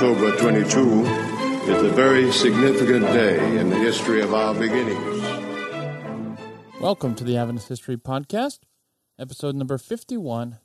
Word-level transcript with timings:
October 0.00 0.34
22 0.34 1.02
is 1.70 1.82
a 1.82 1.90
very 1.90 2.32
significant 2.32 3.04
day 3.08 3.58
in 3.58 3.68
the 3.68 3.76
history 3.76 4.22
of 4.22 4.32
our 4.32 4.54
beginnings. 4.54 5.22
Welcome 6.80 7.14
to 7.16 7.22
the 7.22 7.36
Adventist 7.36 7.68
History 7.68 7.98
Podcast, 7.98 8.60
episode 9.18 9.56
number 9.56 9.76
51 9.76 10.58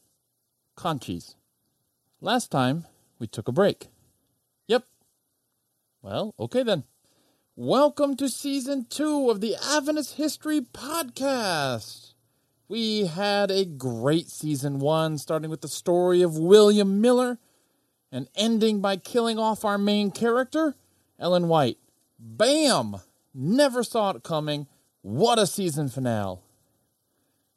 Conchies. 0.77 1.35
Last 2.21 2.49
time, 2.49 2.85
we 3.19 3.27
took 3.27 3.49
a 3.49 3.51
break. 3.51 3.89
Yep. 4.69 4.85
Well, 6.01 6.33
okay 6.39 6.63
then. 6.63 6.85
Welcome 7.57 8.15
to 8.15 8.29
season 8.29 8.85
two 8.89 9.29
of 9.29 9.41
the 9.41 9.57
Adventist 9.61 10.13
History 10.13 10.61
Podcast. 10.61 12.13
We 12.69 13.07
had 13.07 13.51
a 13.51 13.65
great 13.65 14.29
season 14.29 14.79
one, 14.79 15.17
starting 15.17 15.49
with 15.49 15.59
the 15.59 15.67
story 15.67 16.21
of 16.21 16.37
William 16.37 17.01
Miller 17.01 17.37
and 18.15 18.29
ending 18.33 18.79
by 18.79 18.95
killing 18.95 19.37
off 19.37 19.65
our 19.65 19.77
main 19.77 20.09
character, 20.09 20.73
Ellen 21.19 21.49
White. 21.49 21.77
Bam! 22.17 22.95
Never 23.33 23.83
saw 23.83 24.11
it 24.11 24.23
coming. 24.23 24.67
What 25.01 25.37
a 25.37 25.45
season 25.45 25.89
finale. 25.89 26.39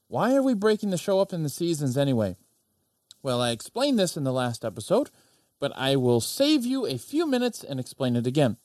Why 0.08 0.34
are 0.34 0.42
we 0.42 0.54
breaking 0.54 0.90
the 0.90 0.98
show 0.98 1.20
up 1.20 1.32
in 1.32 1.44
the 1.44 1.48
seasons 1.48 1.96
anyway? 1.96 2.36
Well, 3.22 3.40
I 3.40 3.52
explained 3.52 4.00
this 4.00 4.16
in 4.16 4.24
the 4.24 4.32
last 4.32 4.64
episode, 4.64 5.10
but 5.60 5.72
I 5.76 5.94
will 5.94 6.20
save 6.20 6.66
you 6.66 6.86
a 6.86 6.98
few 6.98 7.24
minutes 7.24 7.62
and 7.62 7.78
explain 7.78 8.16
it 8.16 8.26
again. 8.26 8.56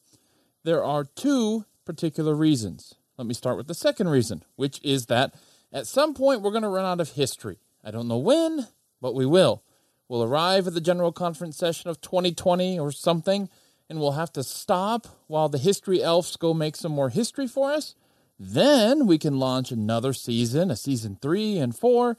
There 0.63 0.83
are 0.83 1.03
two 1.03 1.65
particular 1.85 2.33
reasons. 2.33 2.95
Let 3.19 3.27
me 3.27 3.35
start 3.35 3.55
with 3.55 3.67
the 3.67 3.75
second 3.75 4.09
reason, 4.09 4.43
which 4.55 4.81
is 4.81 5.05
that 5.07 5.35
at 5.71 5.85
some 5.85 6.15
point 6.15 6.41
we're 6.41 6.49
going 6.49 6.63
to 6.63 6.69
run 6.69 6.85
out 6.85 7.01
of 7.01 7.11
history. 7.11 7.59
I 7.83 7.91
don't 7.91 8.07
know 8.07 8.17
when, 8.17 8.67
but 8.99 9.13
we 9.13 9.27
will. 9.27 9.61
We'll 10.07 10.23
arrive 10.23 10.67
at 10.67 10.73
the 10.73 10.81
General 10.81 11.11
Conference 11.11 11.57
session 11.57 11.89
of 11.89 12.01
2020 12.01 12.77
or 12.77 12.91
something, 12.91 13.49
and 13.89 13.99
we'll 13.99 14.11
have 14.13 14.33
to 14.33 14.43
stop 14.43 15.07
while 15.27 15.49
the 15.49 15.57
history 15.57 16.03
elves 16.03 16.35
go 16.35 16.53
make 16.53 16.75
some 16.75 16.91
more 16.91 17.09
history 17.09 17.47
for 17.47 17.71
us. 17.71 17.95
Then 18.39 19.07
we 19.07 19.17
can 19.17 19.39
launch 19.39 19.71
another 19.71 20.13
season, 20.13 20.71
a 20.71 20.75
season 20.75 21.17
three 21.21 21.57
and 21.57 21.75
four, 21.75 22.17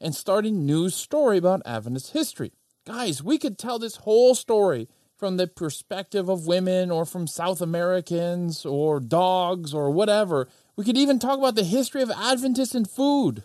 and 0.00 0.14
start 0.14 0.46
a 0.46 0.50
new 0.50 0.90
story 0.90 1.38
about 1.38 1.62
Adventist 1.64 2.12
history. 2.12 2.52
Guys, 2.86 3.22
we 3.22 3.38
could 3.38 3.58
tell 3.58 3.78
this 3.78 3.96
whole 3.96 4.34
story 4.34 4.88
from 5.16 5.36
the 5.36 5.46
perspective 5.46 6.28
of 6.28 6.46
women 6.46 6.90
or 6.90 7.06
from 7.06 7.26
South 7.26 7.60
Americans 7.60 8.66
or 8.66 9.00
dogs 9.00 9.72
or 9.72 9.90
whatever. 9.90 10.48
We 10.76 10.84
could 10.84 10.98
even 10.98 11.18
talk 11.18 11.38
about 11.38 11.54
the 11.54 11.64
history 11.64 12.02
of 12.02 12.10
Adventists 12.10 12.74
and 12.74 12.88
food. 12.88 13.42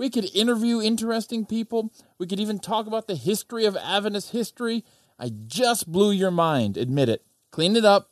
We 0.00 0.08
could 0.08 0.34
interview 0.34 0.80
interesting 0.80 1.44
people. 1.44 1.92
We 2.16 2.26
could 2.26 2.40
even 2.40 2.58
talk 2.58 2.86
about 2.86 3.06
the 3.06 3.16
history 3.16 3.66
of 3.66 3.76
Adventist 3.76 4.30
history. 4.30 4.82
I 5.18 5.28
just 5.28 5.92
blew 5.92 6.10
your 6.10 6.30
mind, 6.30 6.78
admit 6.78 7.10
it. 7.10 7.22
Clean 7.50 7.76
it 7.76 7.84
up. 7.84 8.08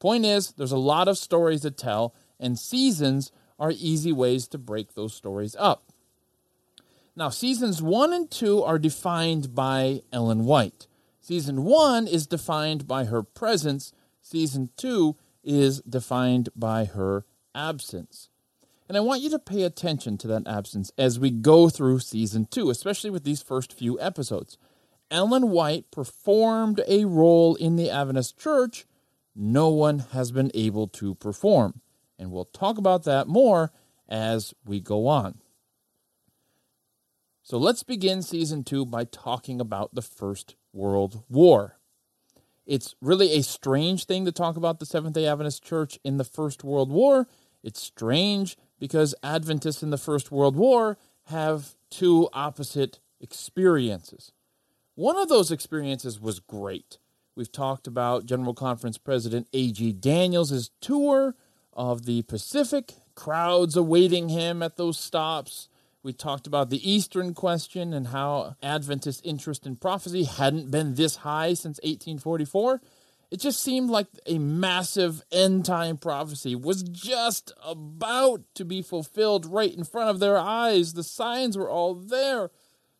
Point 0.00 0.24
is, 0.24 0.50
there's 0.56 0.72
a 0.72 0.76
lot 0.76 1.06
of 1.06 1.16
stories 1.16 1.60
to 1.60 1.70
tell, 1.70 2.16
and 2.40 2.58
seasons 2.58 3.30
are 3.60 3.70
easy 3.70 4.10
ways 4.10 4.48
to 4.48 4.58
break 4.58 4.94
those 4.94 5.14
stories 5.14 5.54
up. 5.56 5.84
Now, 7.14 7.28
seasons 7.28 7.80
one 7.80 8.12
and 8.12 8.28
two 8.28 8.64
are 8.64 8.80
defined 8.80 9.54
by 9.54 10.02
Ellen 10.12 10.44
White. 10.44 10.88
Season 11.20 11.62
one 11.62 12.08
is 12.08 12.26
defined 12.26 12.88
by 12.88 13.04
her 13.04 13.22
presence, 13.22 13.92
season 14.20 14.70
two 14.76 15.14
is 15.44 15.80
defined 15.82 16.48
by 16.56 16.86
her 16.86 17.24
absence. 17.54 18.30
And 18.88 18.96
I 18.96 19.00
want 19.00 19.22
you 19.22 19.30
to 19.30 19.38
pay 19.38 19.62
attention 19.62 20.18
to 20.18 20.26
that 20.28 20.46
absence 20.46 20.92
as 20.98 21.18
we 21.18 21.30
go 21.30 21.68
through 21.68 22.00
season 22.00 22.46
two, 22.50 22.70
especially 22.70 23.10
with 23.10 23.24
these 23.24 23.42
first 23.42 23.72
few 23.72 23.98
episodes. 24.00 24.58
Ellen 25.10 25.50
White 25.50 25.90
performed 25.90 26.82
a 26.86 27.04
role 27.04 27.54
in 27.54 27.76
the 27.76 27.90
Adventist 27.90 28.38
church 28.38 28.86
no 29.34 29.68
one 29.68 30.00
has 30.12 30.30
been 30.30 30.50
able 30.54 30.86
to 30.88 31.14
perform. 31.14 31.80
And 32.18 32.30
we'll 32.30 32.44
talk 32.46 32.78
about 32.78 33.04
that 33.04 33.26
more 33.26 33.72
as 34.08 34.54
we 34.64 34.80
go 34.80 35.06
on. 35.06 35.40
So 37.42 37.58
let's 37.58 37.82
begin 37.82 38.22
season 38.22 38.64
two 38.64 38.86
by 38.86 39.04
talking 39.04 39.60
about 39.60 39.94
the 39.94 40.02
First 40.02 40.54
World 40.72 41.24
War. 41.28 41.78
It's 42.64 42.94
really 43.02 43.32
a 43.32 43.42
strange 43.42 44.06
thing 44.06 44.24
to 44.24 44.32
talk 44.32 44.56
about 44.56 44.78
the 44.78 44.86
Seventh 44.86 45.14
day 45.14 45.26
Adventist 45.26 45.62
Church 45.62 45.98
in 46.04 46.16
the 46.16 46.24
First 46.24 46.64
World 46.64 46.90
War. 46.90 47.26
It's 47.62 47.82
strange 47.82 48.56
because 48.78 49.14
Adventists 49.22 49.82
in 49.82 49.90
the 49.90 49.98
First 49.98 50.30
World 50.30 50.56
War 50.56 50.98
have 51.28 51.74
two 51.90 52.28
opposite 52.32 53.00
experiences. 53.20 54.32
One 54.94 55.16
of 55.16 55.28
those 55.28 55.50
experiences 55.50 56.20
was 56.20 56.40
great. 56.40 56.98
We've 57.34 57.50
talked 57.50 57.86
about 57.86 58.26
General 58.26 58.54
Conference 58.54 58.98
President 58.98 59.48
A.G. 59.52 59.94
Daniells' 59.94 60.70
tour 60.80 61.34
of 61.72 62.04
the 62.04 62.22
Pacific, 62.22 62.92
crowds 63.14 63.76
awaiting 63.76 64.28
him 64.28 64.62
at 64.62 64.76
those 64.76 64.98
stops. 64.98 65.68
We 66.04 66.12
talked 66.12 66.46
about 66.46 66.70
the 66.70 66.88
Eastern 66.88 67.34
question 67.34 67.92
and 67.92 68.08
how 68.08 68.56
Adventist 68.62 69.22
interest 69.24 69.66
in 69.66 69.76
prophecy 69.76 70.24
hadn't 70.24 70.70
been 70.70 70.94
this 70.94 71.16
high 71.16 71.54
since 71.54 71.80
1844. 71.82 72.80
It 73.30 73.40
just 73.40 73.62
seemed 73.62 73.90
like 73.90 74.06
a 74.26 74.38
massive 74.38 75.22
end 75.32 75.64
time 75.64 75.96
prophecy 75.96 76.54
was 76.54 76.82
just 76.82 77.52
about 77.64 78.42
to 78.54 78.64
be 78.64 78.82
fulfilled 78.82 79.46
right 79.46 79.74
in 79.74 79.84
front 79.84 80.10
of 80.10 80.20
their 80.20 80.38
eyes. 80.38 80.92
The 80.92 81.02
signs 81.02 81.56
were 81.56 81.70
all 81.70 81.94
there. 81.94 82.50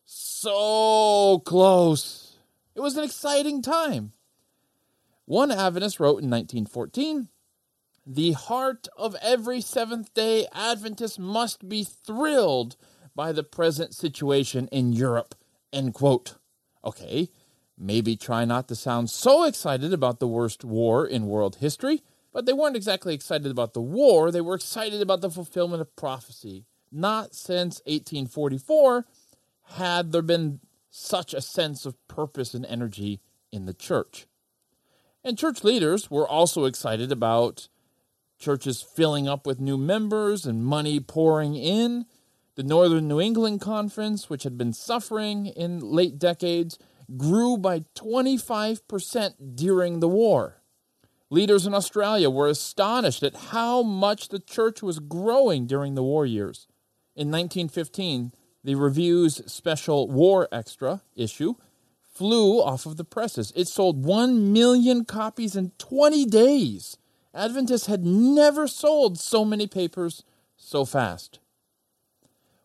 So 0.04 1.40
close. 1.44 2.36
It 2.74 2.80
was 2.80 2.96
an 2.96 3.04
exciting 3.04 3.62
time. 3.62 4.12
One 5.26 5.50
Adventist 5.50 6.00
wrote 6.00 6.22
in 6.22 6.30
1914 6.30 7.28
The 8.06 8.32
heart 8.32 8.88
of 8.96 9.16
every 9.22 9.60
Seventh 9.60 10.12
day 10.12 10.46
Adventist 10.52 11.18
must 11.18 11.68
be 11.68 11.84
thrilled 11.84 12.76
by 13.14 13.32
the 13.32 13.44
present 13.44 13.94
situation 13.94 14.68
in 14.68 14.92
Europe. 14.92 15.34
End 15.72 15.94
quote. 15.94 16.34
Okay, 16.84 17.30
maybe 17.78 18.16
try 18.16 18.44
not 18.44 18.68
to 18.68 18.74
sound 18.74 19.10
so 19.10 19.44
excited 19.44 19.92
about 19.92 20.20
the 20.20 20.28
worst 20.28 20.64
war 20.64 21.06
in 21.06 21.26
world 21.26 21.56
history, 21.56 22.02
but 22.32 22.46
they 22.46 22.52
weren't 22.52 22.76
exactly 22.76 23.14
excited 23.14 23.50
about 23.50 23.74
the 23.74 23.80
war, 23.80 24.30
they 24.30 24.40
were 24.40 24.54
excited 24.54 25.00
about 25.00 25.20
the 25.20 25.30
fulfillment 25.30 25.80
of 25.80 25.94
prophecy. 25.96 26.64
Not 26.90 27.34
since 27.34 27.80
1844 27.86 29.06
had 29.76 30.12
there 30.12 30.22
been 30.22 30.60
such 30.90 31.34
a 31.34 31.40
sense 31.40 31.86
of 31.86 31.96
purpose 32.06 32.54
and 32.54 32.64
energy 32.66 33.20
in 33.50 33.66
the 33.66 33.74
church. 33.74 34.26
And 35.24 35.38
church 35.38 35.64
leaders 35.64 36.10
were 36.10 36.28
also 36.28 36.66
excited 36.66 37.10
about 37.10 37.68
churches 38.38 38.82
filling 38.82 39.26
up 39.26 39.46
with 39.46 39.58
new 39.58 39.78
members 39.78 40.44
and 40.44 40.64
money 40.64 41.00
pouring 41.00 41.56
in. 41.56 42.04
The 42.56 42.62
Northern 42.62 43.08
New 43.08 43.20
England 43.20 43.60
Conference, 43.60 44.30
which 44.30 44.44
had 44.44 44.56
been 44.56 44.72
suffering 44.72 45.46
in 45.46 45.80
late 45.80 46.18
decades, 46.18 46.78
grew 47.16 47.56
by 47.56 47.80
25% 47.96 49.56
during 49.56 50.00
the 50.00 50.08
war. 50.08 50.62
Leaders 51.30 51.66
in 51.66 51.74
Australia 51.74 52.30
were 52.30 52.48
astonished 52.48 53.22
at 53.22 53.34
how 53.34 53.82
much 53.82 54.28
the 54.28 54.38
church 54.38 54.82
was 54.82 54.98
growing 54.98 55.66
during 55.66 55.94
the 55.94 56.02
war 56.02 56.24
years. 56.24 56.68
In 57.16 57.28
1915, 57.30 58.32
the 58.62 58.74
Review's 58.74 59.42
special 59.50 60.08
War 60.08 60.48
Extra 60.52 61.02
issue 61.16 61.54
flew 62.14 62.62
off 62.62 62.86
of 62.86 62.96
the 62.96 63.04
presses. 63.04 63.52
It 63.56 63.68
sold 63.68 64.04
1 64.04 64.52
million 64.52 65.04
copies 65.04 65.56
in 65.56 65.72
20 65.78 66.24
days. 66.26 66.96
Adventists 67.34 67.86
had 67.86 68.04
never 68.04 68.68
sold 68.68 69.18
so 69.18 69.44
many 69.44 69.66
papers 69.66 70.22
so 70.56 70.84
fast. 70.84 71.40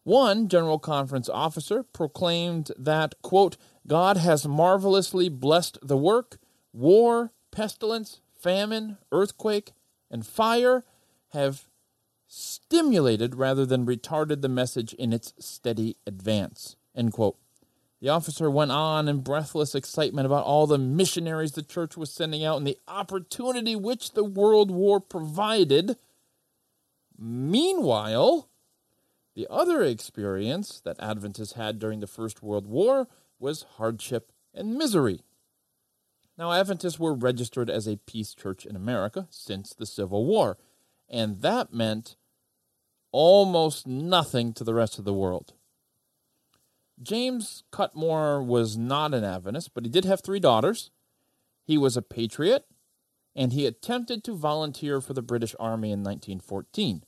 One 0.04 0.48
General 0.48 0.80
Conference 0.80 1.28
officer 1.28 1.84
proclaimed 1.84 2.72
that, 2.78 3.16
quote, 3.22 3.58
God 3.90 4.18
has 4.18 4.48
marvelously 4.48 5.30
blessed 5.30 5.80
the 5.82 5.98
work. 5.98 6.38
War, 6.72 7.32
pestilence, 7.50 8.22
famine, 8.40 9.00
earthquake, 9.12 9.72
and 10.12 10.26
fire 10.26 10.86
have 11.30 11.68
stimulated 12.28 13.34
rather 13.34 13.66
than 13.66 13.88
retarded 13.88 14.42
the 14.42 14.48
message 14.48 14.94
in 14.94 15.12
its 15.12 15.34
steady 15.40 15.98
advance. 16.06 16.76
End 16.96 17.12
quote. 17.14 17.38
The 18.00 18.10
officer 18.10 18.50
went 18.50 18.72
on 18.72 19.08
in 19.08 19.22
breathless 19.22 19.74
excitement 19.74 20.28
about 20.28 20.46
all 20.46 20.68
the 20.68 20.78
missionaries 20.78 21.54
the 21.54 21.64
church 21.64 21.98
was 21.98 22.14
sending 22.14 22.46
out 22.46 22.58
and 22.58 22.68
the 22.68 22.78
opportunity 22.88 23.76
which 23.76 24.14
the 24.14 24.24
World 24.24 24.70
War 24.70 25.00
provided. 25.00 25.98
Meanwhile, 27.18 28.48
the 29.36 29.48
other 29.50 29.82
experience 29.82 30.80
that 30.86 31.00
Adventists 31.00 31.54
had 31.54 31.80
during 31.80 32.02
the 32.02 32.08
First 32.08 32.44
World 32.44 32.68
War 32.68 33.08
was 33.40 33.66
hardship 33.78 34.32
and 34.54 34.76
misery. 34.76 35.22
Now, 36.38 36.54
Adventists 36.54 37.00
were 37.00 37.14
registered 37.14 37.70
as 37.70 37.88
a 37.88 37.98
peace 37.98 38.34
church 38.34 38.66
in 38.66 38.76
America 38.76 39.28
since 39.30 39.74
the 39.74 39.86
Civil 39.86 40.26
War, 40.26 40.58
and 41.10 41.42
that 41.42 41.74
meant 41.74 42.16
almost 43.12 43.88
nothing 43.88 44.54
to 44.54 44.64
the 44.64 44.74
rest 44.74 45.00
of 45.00 45.06
the 45.06 45.14
world. 45.14 45.54
James 47.02 47.64
Cutmore 47.72 48.42
was 48.46 48.78
not 48.78 49.14
an 49.14 49.24
Adventist, 49.24 49.74
but 49.74 49.86
he 49.86 49.90
did 49.90 50.06
have 50.06 50.22
three 50.22 50.40
daughters. 50.40 50.92
He 51.64 51.78
was 51.78 51.96
a 51.96 52.02
patriot, 52.02 52.66
and 53.36 53.54
he 53.54 53.66
attempted 53.66 54.24
to 54.24 54.36
volunteer 54.36 55.00
for 55.00 55.14
the 55.14 55.22
British 55.22 55.56
Army 55.60 55.92
in 55.92 56.04
1914, 56.04 57.04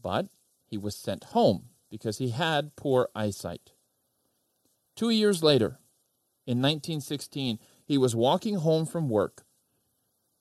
but 0.00 0.26
he 0.64 0.78
was 0.78 0.96
sent 0.96 1.24
home 1.24 1.70
because 1.90 2.18
he 2.18 2.30
had 2.30 2.76
poor 2.76 3.08
eyesight. 3.14 3.72
Two 4.94 5.10
years 5.10 5.42
later, 5.42 5.78
in 6.46 6.58
1916, 6.58 7.58
he 7.84 7.98
was 7.98 8.16
walking 8.16 8.56
home 8.56 8.86
from 8.86 9.08
work 9.08 9.44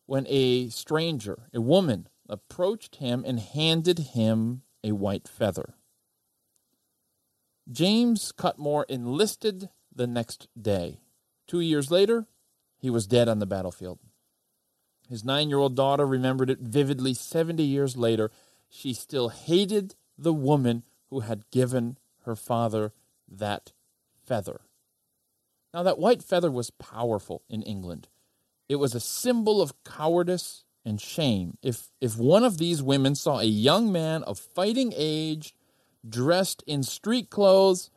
when 0.05 0.25
a 0.27 0.69
stranger, 0.69 1.49
a 1.53 1.61
woman, 1.61 2.07
approached 2.27 2.97
him 2.97 3.23
and 3.25 3.39
handed 3.39 3.99
him 3.99 4.63
a 4.83 4.91
white 4.91 5.27
feather. 5.27 5.75
James 7.71 8.31
Cutmore 8.31 8.85
enlisted 8.89 9.69
the 9.93 10.07
next 10.07 10.47
day. 10.59 11.01
Two 11.47 11.59
years 11.59 11.91
later, 11.91 12.25
he 12.77 12.89
was 12.89 13.07
dead 13.07 13.29
on 13.29 13.39
the 13.39 13.45
battlefield. 13.45 13.99
His 15.09 15.23
nine 15.23 15.49
year 15.49 15.59
old 15.59 15.75
daughter 15.75 16.05
remembered 16.05 16.49
it 16.49 16.59
vividly 16.59 17.13
70 17.13 17.63
years 17.63 17.95
later. 17.95 18.31
She 18.69 18.93
still 18.93 19.29
hated 19.29 19.95
the 20.17 20.33
woman 20.33 20.83
who 21.09 21.19
had 21.21 21.49
given 21.51 21.97
her 22.23 22.35
father 22.35 22.93
that 23.29 23.73
feather. 24.31 24.61
Now, 25.73 25.83
that 25.83 25.99
white 25.99 26.23
feather 26.23 26.49
was 26.49 26.69
powerful 26.69 27.43
in 27.49 27.63
England. 27.63 28.07
It 28.69 28.77
was 28.77 28.95
a 28.95 29.01
symbol 29.01 29.61
of 29.61 29.73
cowardice 29.83 30.63
and 30.85 31.01
shame. 31.01 31.57
If, 31.61 31.89
if 31.99 32.17
one 32.17 32.45
of 32.45 32.57
these 32.57 32.81
women 32.81 33.15
saw 33.15 33.39
a 33.39 33.43
young 33.43 33.91
man 33.91 34.23
of 34.23 34.39
fighting 34.39 34.93
age 34.95 35.53
dressed 36.07 36.63
in 36.65 36.81
street 36.83 37.29
clothes, 37.29 37.89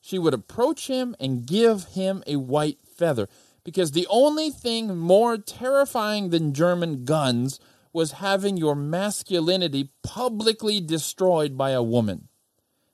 she 0.00 0.18
would 0.18 0.32
approach 0.32 0.86
him 0.86 1.14
and 1.20 1.44
give 1.44 1.84
him 1.84 2.24
a 2.26 2.36
white 2.36 2.78
feather. 2.86 3.28
Because 3.62 3.90
the 3.90 4.06
only 4.08 4.48
thing 4.48 4.96
more 4.96 5.36
terrifying 5.36 6.30
than 6.30 6.54
German 6.54 7.04
guns 7.04 7.60
was 7.92 8.12
having 8.12 8.56
your 8.56 8.74
masculinity 8.74 9.90
publicly 10.02 10.80
destroyed 10.80 11.58
by 11.58 11.72
a 11.72 11.82
woman. 11.82 12.28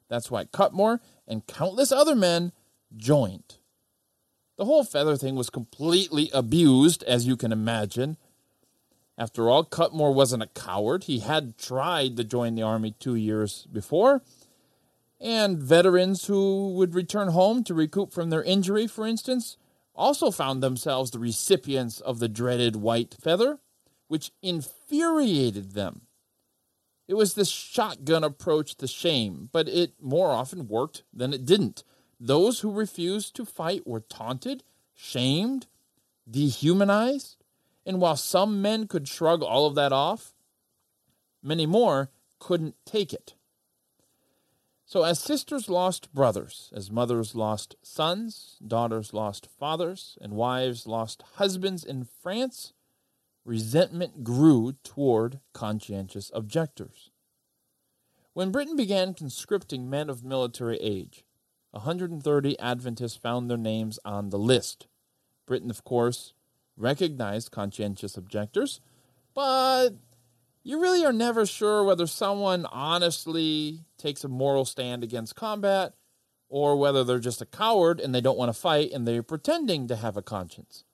That's 0.08 0.28
why 0.28 0.46
Cutmore 0.46 0.98
and 1.28 1.46
countless 1.46 1.92
other 1.92 2.16
men 2.16 2.50
joined. 2.96 3.56
The 4.56 4.64
whole 4.64 4.84
feather 4.84 5.16
thing 5.16 5.36
was 5.36 5.48
completely 5.48 6.30
abused, 6.34 7.02
as 7.04 7.26
you 7.26 7.36
can 7.36 7.52
imagine. 7.52 8.16
After 9.16 9.48
all, 9.48 9.64
Cutmore 9.64 10.14
wasn't 10.14 10.42
a 10.42 10.48
coward. 10.48 11.04
He 11.04 11.20
had 11.20 11.58
tried 11.58 12.16
to 12.16 12.24
join 12.24 12.54
the 12.54 12.62
army 12.62 12.94
two 12.98 13.14
years 13.14 13.66
before. 13.72 14.22
And 15.20 15.58
veterans 15.58 16.26
who 16.26 16.72
would 16.74 16.94
return 16.94 17.28
home 17.28 17.62
to 17.64 17.74
recoup 17.74 18.12
from 18.12 18.30
their 18.30 18.42
injury, 18.42 18.86
for 18.86 19.06
instance, 19.06 19.58
also 19.94 20.30
found 20.30 20.62
themselves 20.62 21.10
the 21.10 21.18
recipients 21.18 22.00
of 22.00 22.18
the 22.18 22.28
dreaded 22.28 22.76
white 22.76 23.14
feather, 23.20 23.58
which 24.08 24.32
infuriated 24.42 25.72
them. 25.72 26.02
It 27.06 27.14
was 27.14 27.34
this 27.34 27.50
shotgun 27.50 28.24
approach 28.24 28.76
to 28.76 28.86
shame, 28.86 29.50
but 29.52 29.68
it 29.68 29.94
more 30.00 30.30
often 30.30 30.68
worked 30.68 31.02
than 31.12 31.34
it 31.34 31.44
didn't. 31.44 31.84
Those 32.20 32.60
who 32.60 32.70
refused 32.70 33.34
to 33.36 33.46
fight 33.46 33.86
were 33.86 34.00
taunted, 34.00 34.62
shamed, 34.94 35.66
dehumanized, 36.30 37.38
and 37.86 37.98
while 37.98 38.16
some 38.16 38.60
men 38.60 38.86
could 38.86 39.08
shrug 39.08 39.42
all 39.42 39.66
of 39.66 39.74
that 39.76 39.92
off, 39.92 40.34
many 41.42 41.64
more 41.64 42.10
couldn't 42.38 42.76
take 42.84 43.14
it. 43.14 43.34
So, 44.84 45.04
as 45.04 45.18
sisters 45.18 45.70
lost 45.70 46.12
brothers, 46.12 46.70
as 46.74 46.90
mothers 46.90 47.34
lost 47.34 47.76
sons, 47.80 48.58
daughters 48.66 49.14
lost 49.14 49.46
fathers, 49.46 50.18
and 50.20 50.32
wives 50.32 50.86
lost 50.86 51.22
husbands 51.36 51.84
in 51.84 52.04
France, 52.04 52.72
resentment 53.44 54.24
grew 54.24 54.74
toward 54.82 55.40
conscientious 55.52 56.30
objectors. 56.34 57.10
When 58.32 58.50
Britain 58.50 58.76
began 58.76 59.14
conscripting 59.14 59.88
men 59.88 60.10
of 60.10 60.24
military 60.24 60.76
age, 60.78 61.24
130 61.72 62.58
Adventists 62.58 63.16
found 63.16 63.50
their 63.50 63.56
names 63.56 63.98
on 64.04 64.30
the 64.30 64.38
list. 64.38 64.86
Britain, 65.46 65.70
of 65.70 65.84
course, 65.84 66.32
recognized 66.76 67.50
conscientious 67.50 68.16
objectors, 68.16 68.80
but 69.34 69.90
you 70.62 70.80
really 70.80 71.04
are 71.04 71.12
never 71.12 71.46
sure 71.46 71.84
whether 71.84 72.06
someone 72.06 72.66
honestly 72.66 73.84
takes 73.96 74.24
a 74.24 74.28
moral 74.28 74.64
stand 74.64 75.02
against 75.02 75.36
combat 75.36 75.94
or 76.48 76.76
whether 76.76 77.04
they're 77.04 77.18
just 77.18 77.40
a 77.40 77.46
coward 77.46 78.00
and 78.00 78.14
they 78.14 78.20
don't 78.20 78.38
want 78.38 78.52
to 78.52 78.60
fight 78.60 78.90
and 78.92 79.06
they're 79.06 79.22
pretending 79.22 79.86
to 79.86 79.96
have 79.96 80.16
a 80.16 80.22
conscience. 80.22 80.84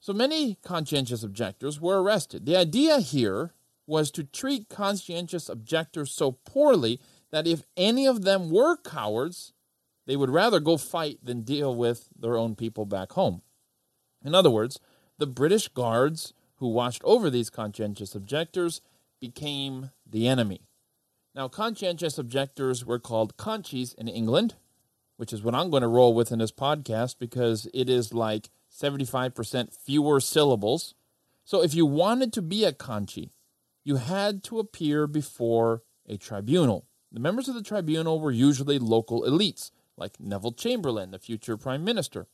So 0.00 0.12
many 0.12 0.56
conscientious 0.62 1.22
objectors 1.22 1.80
were 1.80 2.02
arrested. 2.02 2.46
The 2.46 2.56
idea 2.56 3.00
here 3.00 3.52
was 3.86 4.10
to 4.12 4.24
treat 4.24 4.68
conscientious 4.68 5.48
objectors 5.48 6.10
so 6.10 6.32
poorly 6.32 7.00
that 7.30 7.46
if 7.46 7.64
any 7.76 8.06
of 8.06 8.22
them 8.22 8.50
were 8.50 8.76
cowards, 8.76 9.52
they 10.10 10.16
would 10.16 10.30
rather 10.30 10.58
go 10.58 10.76
fight 10.76 11.20
than 11.22 11.42
deal 11.42 11.72
with 11.72 12.08
their 12.18 12.36
own 12.36 12.56
people 12.56 12.84
back 12.84 13.12
home. 13.12 13.42
In 14.24 14.34
other 14.34 14.50
words, 14.50 14.80
the 15.18 15.26
British 15.28 15.68
guards 15.68 16.34
who 16.56 16.66
watched 16.66 17.00
over 17.04 17.30
these 17.30 17.48
conscientious 17.48 18.16
objectors 18.16 18.80
became 19.20 19.92
the 20.04 20.26
enemy. 20.26 20.62
Now, 21.32 21.46
conscientious 21.46 22.18
objectors 22.18 22.84
were 22.84 22.98
called 22.98 23.36
conchies 23.36 23.94
in 23.94 24.08
England, 24.08 24.56
which 25.16 25.32
is 25.32 25.44
what 25.44 25.54
I'm 25.54 25.70
going 25.70 25.82
to 25.82 25.86
roll 25.86 26.12
with 26.12 26.32
in 26.32 26.40
this 26.40 26.50
podcast 26.50 27.20
because 27.20 27.68
it 27.72 27.88
is 27.88 28.12
like 28.12 28.50
75% 28.68 29.72
fewer 29.72 30.18
syllables. 30.18 30.94
So, 31.44 31.62
if 31.62 31.72
you 31.72 31.86
wanted 31.86 32.32
to 32.32 32.42
be 32.42 32.64
a 32.64 32.72
conchie, 32.72 33.30
you 33.84 33.94
had 33.94 34.42
to 34.42 34.58
appear 34.58 35.06
before 35.06 35.84
a 36.08 36.16
tribunal. 36.16 36.88
The 37.12 37.20
members 37.20 37.48
of 37.48 37.54
the 37.54 37.62
tribunal 37.62 38.18
were 38.18 38.32
usually 38.32 38.80
local 38.80 39.22
elites 39.22 39.70
like 40.00 40.18
Neville 40.18 40.52
Chamberlain, 40.52 41.10
the 41.10 41.18
future 41.18 41.56
prime 41.56 41.84
minister. 41.84 42.26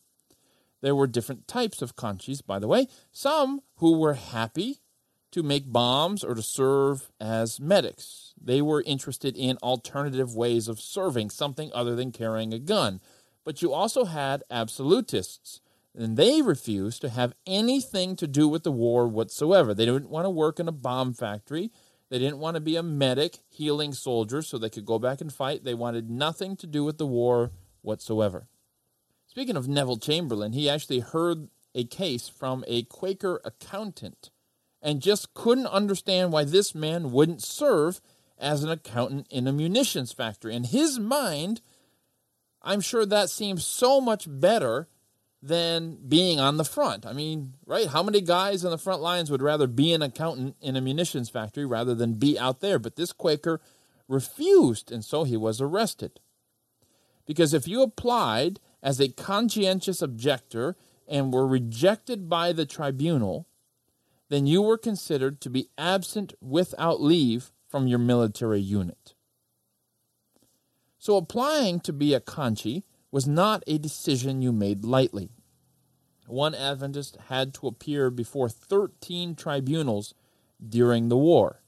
There 0.80 0.94
were 0.94 1.06
different 1.06 1.48
types 1.48 1.82
of 1.82 1.96
conchies, 1.96 2.40
by 2.40 2.58
the 2.58 2.68
way. 2.68 2.86
Some 3.10 3.62
who 3.76 3.98
were 3.98 4.14
happy 4.14 4.78
to 5.32 5.42
make 5.42 5.72
bombs 5.72 6.22
or 6.22 6.34
to 6.34 6.42
serve 6.42 7.10
as 7.20 7.60
medics. 7.60 8.32
They 8.40 8.62
were 8.62 8.82
interested 8.87 9.37
in 9.37 9.58
alternative 9.58 10.35
ways 10.35 10.68
of 10.68 10.80
serving, 10.80 11.30
something 11.30 11.70
other 11.75 11.96
than 11.96 12.12
carrying 12.12 12.54
a 12.54 12.58
gun. 12.58 13.00
But 13.44 13.62
you 13.62 13.73
also 13.73 14.04
had 14.04 14.44
absolutists, 14.50 15.61
and 15.94 16.16
they 16.16 16.42
refused 16.42 17.00
to 17.02 17.08
have 17.08 17.35
anything 17.46 18.16
to 18.16 18.26
do 18.26 18.49
with 18.49 18.62
the 18.62 18.73
war 18.73 19.08
whatsoever. 19.08 19.75
They 19.75 19.87
didn't 19.87 20.11
want 20.11 20.25
to 20.25 20.30
work 20.30 20.61
in 20.61 20.68
a 20.68 20.73
bomb 20.73 21.14
factory. 21.14 21.70
They 22.08 22.18
didn't 22.18 22.38
want 22.38 22.54
to 22.54 22.60
be 22.60 22.76
a 22.76 22.82
medic 22.82 23.38
healing 23.48 23.92
soldiers 23.92 24.46
so 24.46 24.58
they 24.58 24.70
could 24.70 24.86
go 24.86 24.98
back 24.98 25.20
and 25.20 25.32
fight. 25.32 25.64
They 25.64 25.75
wanted 25.75 26.10
nothing 26.10 26.56
to 26.56 26.66
do 26.66 26.84
with 26.84 26.98
the 26.98 27.06
war 27.06 27.50
whatsoever. 27.82 28.46
Speaking 29.26 29.56
of 29.56 29.68
Neville 29.68 29.98
Chamberlain, 29.98 30.52
he 30.52 30.70
actually 30.70 31.00
heard 31.00 31.48
a 31.75 31.84
case 31.84 32.28
from 32.28 32.64
a 32.66 32.84
Quaker 32.84 33.40
accountant 33.44 34.30
and 34.80 35.02
just 35.02 35.34
couldn't 35.34 35.66
understand 35.66 36.32
why 36.32 36.44
this 36.44 36.75
man 36.75 37.10
wouldn't 37.10 37.42
serve 37.42 38.00
as 38.38 38.62
an 38.62 38.70
accountant 38.70 39.26
in 39.30 39.46
a 39.46 39.52
munitions 39.52 40.12
factory. 40.12 40.54
In 40.54 40.64
his 40.64 40.98
mind, 40.98 41.60
I'm 42.62 42.80
sure 42.80 43.04
that 43.04 43.30
seems 43.30 43.66
so 43.66 44.00
much 44.00 44.26
better 44.28 44.88
than 45.47 45.99
being 46.09 46.41
on 46.41 46.57
the 46.57 46.65
front. 46.65 47.07
I 47.07 47.12
mean, 47.12 47.55
right? 47.67 47.87
How 47.87 48.03
many 48.03 48.21
guys 48.21 48.65
on 48.65 48.71
the 48.71 48.79
front 48.79 49.00
lines 49.00 49.31
would 49.31 49.43
rather 49.43 49.67
be 49.67 49.93
an 49.93 50.03
accountant 50.03 50.57
in 50.61 50.76
a 50.76 50.81
munitions 50.81 51.31
factory 51.31 51.65
rather 51.65 51.95
than 51.95 52.15
be 52.15 52.38
out 52.38 52.61
there? 52.61 52.79
But 52.79 52.97
this 52.97 53.12
Quaker 53.12 53.61
refused, 54.09 54.91
and 54.91 55.05
so 55.05 55.25
he 55.25 55.37
was 55.37 55.61
arrested. 55.61 56.21
Because 57.26 57.55
if 57.55 57.69
you 57.69 57.83
applied 57.83 58.61
as 58.83 59.00
a 59.00 59.09
conscientious 59.09 60.03
objector 60.03 60.76
and 61.09 61.33
were 61.33 61.47
rejected 61.47 62.29
by 62.29 62.53
the 62.53 62.67
tribunal, 62.67 63.47
then 64.29 64.47
you 64.47 64.62
were 64.62 64.79
considered 64.79 65.41
to 65.41 65.50
be 65.50 65.69
absent 65.79 66.35
without 66.41 67.00
leave 67.00 67.53
from 67.69 67.87
your 67.87 67.99
military 67.99 68.61
unit. 68.61 69.15
So 70.99 71.17
applying 71.17 71.79
to 71.81 71.93
be 71.93 72.15
a 72.15 72.21
conchie 72.21 72.83
was 73.12 73.29
not 73.29 73.62
a 73.67 73.79
decision 73.79 74.43
you 74.43 74.53
made 74.53 74.85
lightly. 74.85 75.31
One 76.26 76.54
Adventist 76.54 77.16
had 77.28 77.54
to 77.54 77.66
appear 77.66 78.11
before 78.11 78.49
13 78.49 79.35
tribunals 79.35 80.14
during 80.66 81.09
the 81.09 81.16
war. 81.16 81.62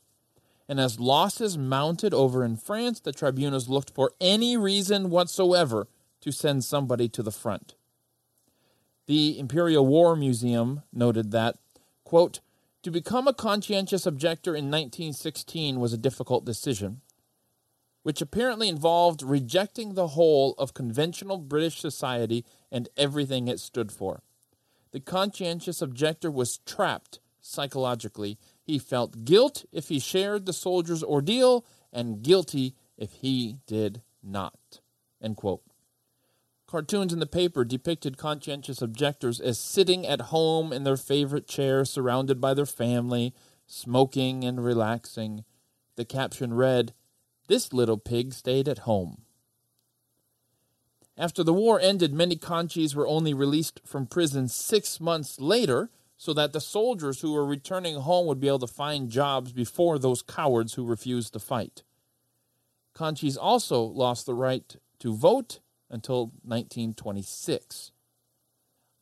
And 0.69 0.79
as 0.79 1.01
losses 1.01 1.57
mounted 1.57 2.13
over 2.13 2.45
in 2.45 2.57
France, 2.57 3.01
the 3.01 3.13
tribunals 3.13 3.69
looked 3.69 3.91
for 3.91 4.13
any 4.21 4.57
reason 4.57 5.11
whatsoever 5.11 5.89
to 6.21 6.33
send 6.33 6.65
somebody 6.65 7.09
to 7.09 7.23
the 7.23 7.33
front. 7.33 7.75
The 9.07 9.39
Imperial 9.39 9.87
War 9.87 10.15
Museum 10.17 10.83
noted 10.93 11.31
that, 11.31 11.57
quote, 12.05 12.41
to 12.83 12.91
become 12.91 13.27
a 13.27 13.35
conscientious 13.35 14.07
objector 14.07 14.51
in 14.51 14.67
1916 14.67 15.81
was 15.81 15.93
a 15.93 15.99
difficult 15.99 16.45
decision 16.45 17.01
which 18.09 18.23
apparently 18.23 18.71
involved 18.71 19.23
rejecting 19.23 19.93
the 19.93 20.09
whole 20.09 20.55
of 20.57 20.73
conventional 20.73 21.37
British 21.37 21.79
society 21.79 22.43
and 22.73 22.89
everything 22.97 23.49
it 23.49 23.61
stood 23.61 23.93
for. 23.93 24.23
The 24.99 25.05
conscientious 25.05 25.81
objector 25.81 26.29
was 26.29 26.59
trapped 26.67 27.21
psychologically. 27.41 28.37
He 28.65 28.81
felt 28.81 29.25
guilt 29.25 29.65
if 29.71 29.91
he 29.91 30.01
shared 30.01 30.45
the 30.45 30.53
soldier's 30.53 31.05
ordeal 31.05 31.65
and 31.93 32.21
guilty 32.21 32.75
if 32.97 33.13
he 33.13 33.59
did 33.69 34.03
not. 34.25 34.81
End 35.23 35.37
quote. 35.37 35.63
Cartoons 36.67 37.13
in 37.13 37.21
the 37.21 37.27
paper 37.27 37.65
depicted 37.65 38.19
conscientious 38.19 38.83
objectors 38.83 39.39
as 39.39 39.61
sitting 39.61 40.05
at 40.05 40.33
home 40.33 40.73
in 40.73 40.83
their 40.83 40.97
favorite 40.97 41.47
chair, 41.47 41.85
surrounded 41.85 42.41
by 42.41 42.53
their 42.53 42.67
family, 42.67 43.33
smoking 43.69 44.43
and 44.43 44.65
relaxing. 44.65 45.45
The 45.95 46.05
caption 46.05 46.55
read, 46.55 46.93
This 47.47 47.73
little 47.73 47.99
pig 47.99 48.35
stayed 48.35 48.67
at 48.67 48.79
home. 48.79 49.23
After 51.19 51.43
the 51.43 51.53
war 51.53 51.81
ended, 51.81 52.15
many 52.15 52.37
Conchies 52.37 52.95
were 52.95 53.09
only 53.09 53.35
released 53.35 53.81
from 53.85 54.07
prison 54.07 54.47
six 54.47 55.01
months 55.01 55.41
later 55.41 55.91
so 56.17 56.33
that 56.33 56.53
the 56.53 56.61
soldiers 56.61 57.21
who 57.21 57.33
were 57.33 57.45
returning 57.45 57.97
home 57.97 58.27
would 58.29 58.39
be 58.39 58.47
able 58.47 58.61
to 58.61 58.69
find 58.69 59.11
jobs 59.11 59.53
before 59.53 59.99
those 59.99 60.23
cowards 60.23 60.75
who 60.75 60.87
refused 60.87 61.33
to 61.33 61.41
fight. 61.41 61.83
Conchies 62.95 63.37
also 63.37 63.83
lost 63.83 64.27
the 64.27 64.35
right 64.35 64.77
to 65.01 65.13
vote 65.15 65.59
until 65.91 66.27
1926. 66.45 67.91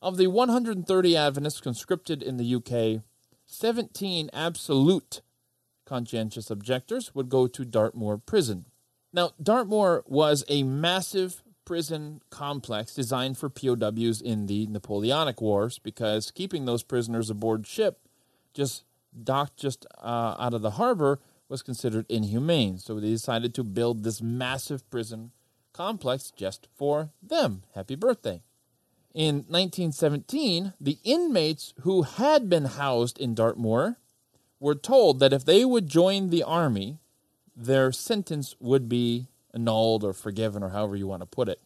Of 0.01 0.17
the 0.17 0.27
130 0.27 1.17
Adventists 1.17 1.61
conscripted 1.61 2.23
in 2.23 2.37
the 2.37 2.55
UK, 2.55 3.03
17 3.45 4.29
absolute 4.33 5.21
conscientious 5.85 6.49
objectors 6.49 7.13
would 7.13 7.29
go 7.29 7.47
to 7.47 7.63
Dartmoor 7.63 8.17
Prison. 8.17 8.65
Now, 9.13 9.31
Dartmoor 9.41 10.03
was 10.05 10.43
a 10.47 10.63
massive 10.63 11.43
prison 11.67 12.21
complex 12.29 12.95
designed 12.95 13.37
for 13.37 13.49
POWs 13.49 14.21
in 14.21 14.45
the 14.45 14.67
Napoleonic 14.67 15.41
Wars 15.41 15.79
because 15.79 16.31
keeping 16.31 16.63
those 16.63 16.81
prisoners 16.81 17.29
aboard 17.29 17.67
ship 17.67 17.99
just 18.53 18.85
docked 19.21 19.57
just 19.57 19.85
uh, 20.01 20.37
out 20.39 20.53
of 20.53 20.61
the 20.61 20.71
harbor 20.71 21.19
was 21.49 21.61
considered 21.61 22.05
inhumane. 22.07 22.77
So 22.77 23.01
they 23.01 23.09
decided 23.09 23.53
to 23.53 23.65
build 23.65 24.03
this 24.03 24.21
massive 24.21 24.89
prison 24.89 25.31
complex 25.73 26.31
just 26.33 26.69
for 26.73 27.09
them. 27.21 27.63
Happy 27.75 27.95
birthday. 27.95 28.43
In 29.13 29.35
1917, 29.49 30.71
the 30.79 30.99
inmates 31.03 31.73
who 31.81 32.03
had 32.03 32.47
been 32.49 32.63
housed 32.63 33.19
in 33.19 33.35
Dartmoor 33.35 33.97
were 34.61 34.75
told 34.75 35.19
that 35.19 35.33
if 35.33 35.43
they 35.43 35.65
would 35.65 35.87
join 35.87 36.29
the 36.29 36.43
army, 36.43 36.99
their 37.53 37.91
sentence 37.91 38.55
would 38.61 38.87
be 38.87 39.27
annulled 39.57 40.03
or 40.03 40.13
forgiven, 40.13 40.63
or 40.63 40.69
however 40.69 40.95
you 40.95 41.07
want 41.07 41.21
to 41.21 41.25
put 41.25 41.49
it. 41.49 41.59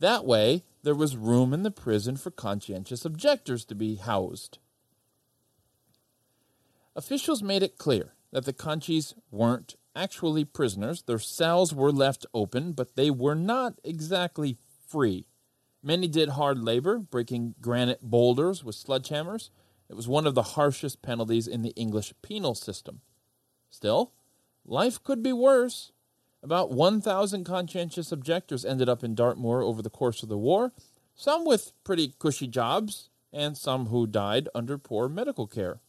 That 0.00 0.24
way, 0.24 0.64
there 0.82 0.94
was 0.94 1.16
room 1.16 1.52
in 1.52 1.62
the 1.62 1.70
prison 1.70 2.16
for 2.16 2.30
conscientious 2.30 3.04
objectors 3.04 3.64
to 3.66 3.74
be 3.74 3.96
housed. 3.96 4.58
Officials 6.96 7.42
made 7.42 7.62
it 7.62 7.78
clear 7.78 8.12
that 8.30 8.44
the 8.44 8.52
Conchies 8.52 9.14
weren't 9.30 9.76
actually 9.96 10.44
prisoners. 10.44 11.02
Their 11.02 11.18
cells 11.18 11.74
were 11.74 11.92
left 11.92 12.26
open, 12.34 12.72
but 12.72 12.96
they 12.96 13.10
were 13.10 13.34
not 13.34 13.78
exactly 13.82 14.58
free. 14.86 15.26
Many 15.82 16.08
did 16.08 16.30
hard 16.30 16.58
labor, 16.58 16.98
breaking 16.98 17.54
granite 17.60 18.02
boulders 18.02 18.64
with 18.64 18.76
sledgehammers. 18.76 19.50
It 19.88 19.94
was 19.94 20.08
one 20.08 20.26
of 20.26 20.34
the 20.34 20.42
harshest 20.42 21.02
penalties 21.02 21.46
in 21.46 21.62
the 21.62 21.74
English 21.76 22.14
penal 22.22 22.54
system. 22.54 23.00
Still, 23.70 24.12
life 24.64 25.02
could 25.02 25.22
be 25.22 25.32
worse. 25.32 25.92
About 26.44 26.70
1,000 26.70 27.42
conscientious 27.44 28.12
objectors 28.12 28.66
ended 28.66 28.86
up 28.86 29.02
in 29.02 29.14
Dartmoor 29.14 29.62
over 29.62 29.80
the 29.80 29.88
course 29.88 30.22
of 30.22 30.28
the 30.28 30.36
war, 30.36 30.72
some 31.14 31.46
with 31.46 31.72
pretty 31.84 32.12
cushy 32.18 32.46
jobs, 32.46 33.08
and 33.32 33.56
some 33.56 33.86
who 33.86 34.06
died 34.06 34.50
under 34.54 34.76
poor 34.76 35.08
medical 35.08 35.46
care. 35.46 35.80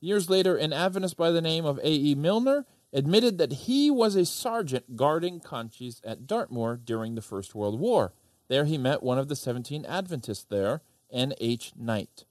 Years 0.00 0.30
later, 0.30 0.56
an 0.56 0.72
Adventist 0.72 1.16
by 1.16 1.32
the 1.32 1.40
name 1.40 1.64
of 1.64 1.80
A.E. 1.82 2.14
Milner 2.14 2.64
admitted 2.92 3.38
that 3.38 3.52
he 3.52 3.90
was 3.90 4.14
a 4.14 4.24
sergeant 4.24 4.94
guarding 4.94 5.40
Conchies 5.40 6.00
at 6.04 6.28
Dartmoor 6.28 6.76
during 6.76 7.16
the 7.16 7.20
First 7.20 7.52
World 7.52 7.80
War. 7.80 8.12
There 8.46 8.64
he 8.64 8.78
met 8.78 9.02
one 9.02 9.18
of 9.18 9.26
the 9.26 9.34
17 9.34 9.84
Adventists 9.84 10.44
there, 10.44 10.82
N. 11.10 11.34
H. 11.40 11.72
Knight. 11.76 12.24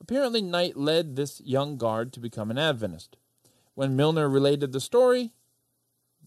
Apparently, 0.00 0.40
Knight 0.40 0.78
led 0.78 1.16
this 1.16 1.42
young 1.42 1.76
guard 1.76 2.14
to 2.14 2.20
become 2.20 2.50
an 2.50 2.56
Adventist. 2.56 3.18
When 3.74 3.94
Milner 3.94 4.28
related 4.28 4.72
the 4.72 4.80
story, 4.80 5.32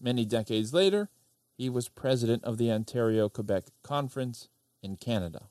many 0.02 0.24
decades 0.24 0.74
later, 0.74 1.08
he 1.56 1.70
was 1.70 1.88
president 1.88 2.44
of 2.44 2.58
the 2.58 2.70
Ontario 2.70 3.28
Quebec 3.28 3.64
Conference 3.82 4.48
in 4.82 4.96
Canada. 4.96 5.48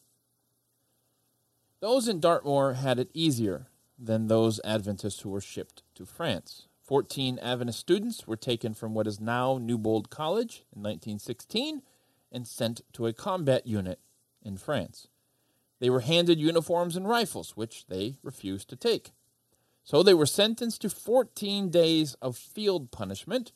Those 1.79 2.08
in 2.08 2.20
Dartmoor 2.20 2.74
had 2.74 3.00
it 3.00 3.10
easier 3.13 3.67
than 3.98 4.27
those 4.27 4.60
Adventists 4.63 5.22
who 5.22 5.29
were 5.29 5.41
shipped 5.41 5.84
to 5.96 6.05
France. 6.05 6.67
Fourteen 6.84 7.39
Adventist 7.39 7.79
students 7.79 8.27
were 8.27 8.36
taken 8.36 8.74
from 8.74 8.93
what 8.93 9.08
is 9.08 9.20
now 9.20 9.58
Newbold 9.58 10.10
College 10.10 10.65
in 10.75 10.81
1916 10.84 11.81
and 12.31 12.48
sent 12.48 12.81
to 12.93 13.08
a 13.08 13.13
combat 13.13 13.65
unit 13.65 14.00
in 14.43 14.58
France. 14.58 15.08
They 15.79 15.89
were 15.89 16.01
handed 16.01 16.39
uniforms 16.39 16.96
and 16.96 17.08
rifles, 17.08 17.55
which 17.55 17.88
they 17.88 18.17
refused 18.22 18.70
to 18.70 18.75
take. 18.75 19.12
So 19.84 20.03
they 20.03 20.13
were 20.13 20.25
sentenced 20.25 20.81
to 20.81 20.89
14 20.89 21.70
days 21.70 22.15
of 22.22 22.38
field 22.38 22.91
punishment, 22.91 23.51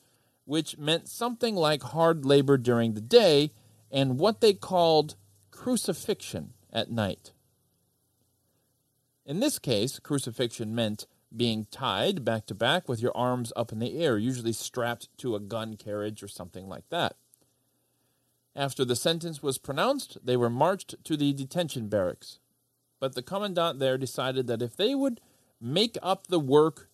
which 0.46 0.78
meant 0.78 1.10
something 1.10 1.56
like 1.56 1.84
hard 1.84 2.26
labor 2.26 2.58
during 2.58 2.94
the 2.94 3.02
day 3.02 3.52
and 3.92 4.20
what 4.20 4.42
they 4.42 4.54
called 4.54 5.16
crucifixion 5.52 6.54
at 6.72 6.92
night. 6.92 7.32
In 9.26 9.40
this 9.40 9.58
case, 9.58 10.00
crucifixion 10.00 10.76
meant 10.76 11.08
being 11.36 11.68
tied 11.72 12.24
back 12.24 12.46
to 12.46 12.56
back 12.56 12.88
with 12.88 13.02
your 13.02 13.16
arms 13.16 13.52
up 13.56 13.72
in 13.72 13.80
the 13.80 14.00
air, 14.00 14.18
usually 14.18 14.54
strapped 14.54 15.10
to 15.18 15.36
a 15.36 15.40
gun 15.40 15.76
carriage 15.76 16.22
or 16.22 16.28
something 16.28 16.68
like 16.68 16.88
that. 16.90 17.16
After 18.56 18.86
the 18.86 18.96
sentence 18.96 19.44
was 19.44 19.58
pronounced, 19.58 20.18
they 20.24 20.38
were 20.38 20.50
marched 20.50 20.96
to 21.04 21.18
the 21.18 21.34
detention 21.34 21.90
barracks. 21.90 22.40
But 23.00 23.16
the 23.16 23.22
commandant 23.22 23.80
there 23.80 23.98
decided 23.98 24.48
that 24.48 24.62
if 24.62 24.78
they 24.78 24.96
would 24.96 25.20
make 25.60 25.98
up 26.02 26.28
the 26.28 26.40
work 26.40 26.90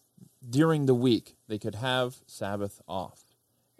during 0.47 0.85
the 0.85 0.95
week, 0.95 1.35
they 1.47 1.59
could 1.59 1.75
have 1.75 2.17
Sabbath 2.25 2.81
off. 2.87 3.30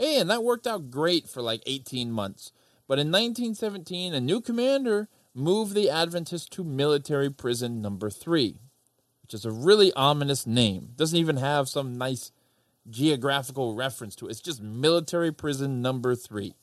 And 0.02 0.30
that 0.30 0.44
worked 0.44 0.68
out 0.68 0.90
great 0.90 1.30
for 1.30 1.42
like 1.42 1.62
18 1.66 2.12
months. 2.12 2.52
But 2.88 3.00
in 3.00 3.08
1917, 3.08 4.14
a 4.14 4.20
new 4.20 4.42
commander 4.42 5.08
moved 5.34 5.76
the 5.76 5.90
Adventists 5.90 6.50
to 6.50 6.64
military 6.64 7.30
prison 7.30 7.82
number 7.82 8.10
three 8.10 8.58
which 9.32 9.40
is 9.40 9.46
a 9.46 9.52
really 9.52 9.94
ominous 9.94 10.46
name. 10.46 10.90
Doesn't 10.98 11.18
even 11.18 11.38
have 11.38 11.70
some 11.70 11.98
nice 11.98 12.34
geographical 12.90 13.76
reference 13.76 14.14
to 14.18 14.28
it. 14.28 14.32
It's 14.32 14.42
just 14.42 14.62
military 14.62 15.32
prison 15.32 15.82
number 15.82 16.16
three. 16.16 16.54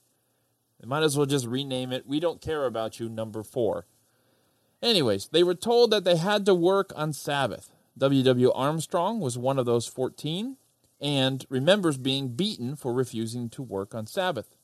They 0.78 0.86
might 0.86 1.02
as 1.02 1.16
well 1.16 1.24
just 1.24 1.46
rename 1.46 1.92
it. 1.92 2.06
We 2.06 2.20
don't 2.20 2.42
care 2.42 2.66
about 2.66 3.00
you, 3.00 3.08
number 3.08 3.42
four. 3.42 3.86
Anyways, 4.82 5.28
they 5.28 5.42
were 5.42 5.54
told 5.54 5.90
that 5.92 6.04
they 6.04 6.16
had 6.16 6.44
to 6.44 6.54
work 6.54 6.92
on 6.94 7.14
Sabbath. 7.14 7.70
W.W. 7.96 8.52
Armstrong 8.52 9.18
was 9.18 9.38
one 9.38 9.58
of 9.58 9.64
those 9.64 9.86
14 9.86 10.58
and 11.00 11.44
remembers 11.48 11.96
being 11.96 12.28
beaten 12.28 12.76
for 12.76 12.92
refusing 12.92 13.48
to 13.50 13.62
work 13.62 13.94
on 13.94 14.06
Sabbath. 14.06 14.56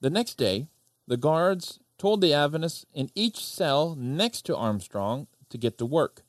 The 0.00 0.10
next 0.10 0.34
day, 0.34 0.66
the 1.06 1.16
guards 1.16 1.80
told 1.98 2.20
the 2.20 2.34
Adventists 2.34 2.84
in 2.92 3.10
each 3.14 3.44
cell 3.44 3.94
next 3.96 4.42
to 4.42 4.56
Armstrong 4.56 5.26
to 5.48 5.58
get 5.58 5.78
to 5.78 5.86
work. 5.86 6.22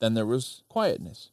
Then 0.00 0.14
there 0.14 0.26
was 0.26 0.62
quietness. 0.68 1.30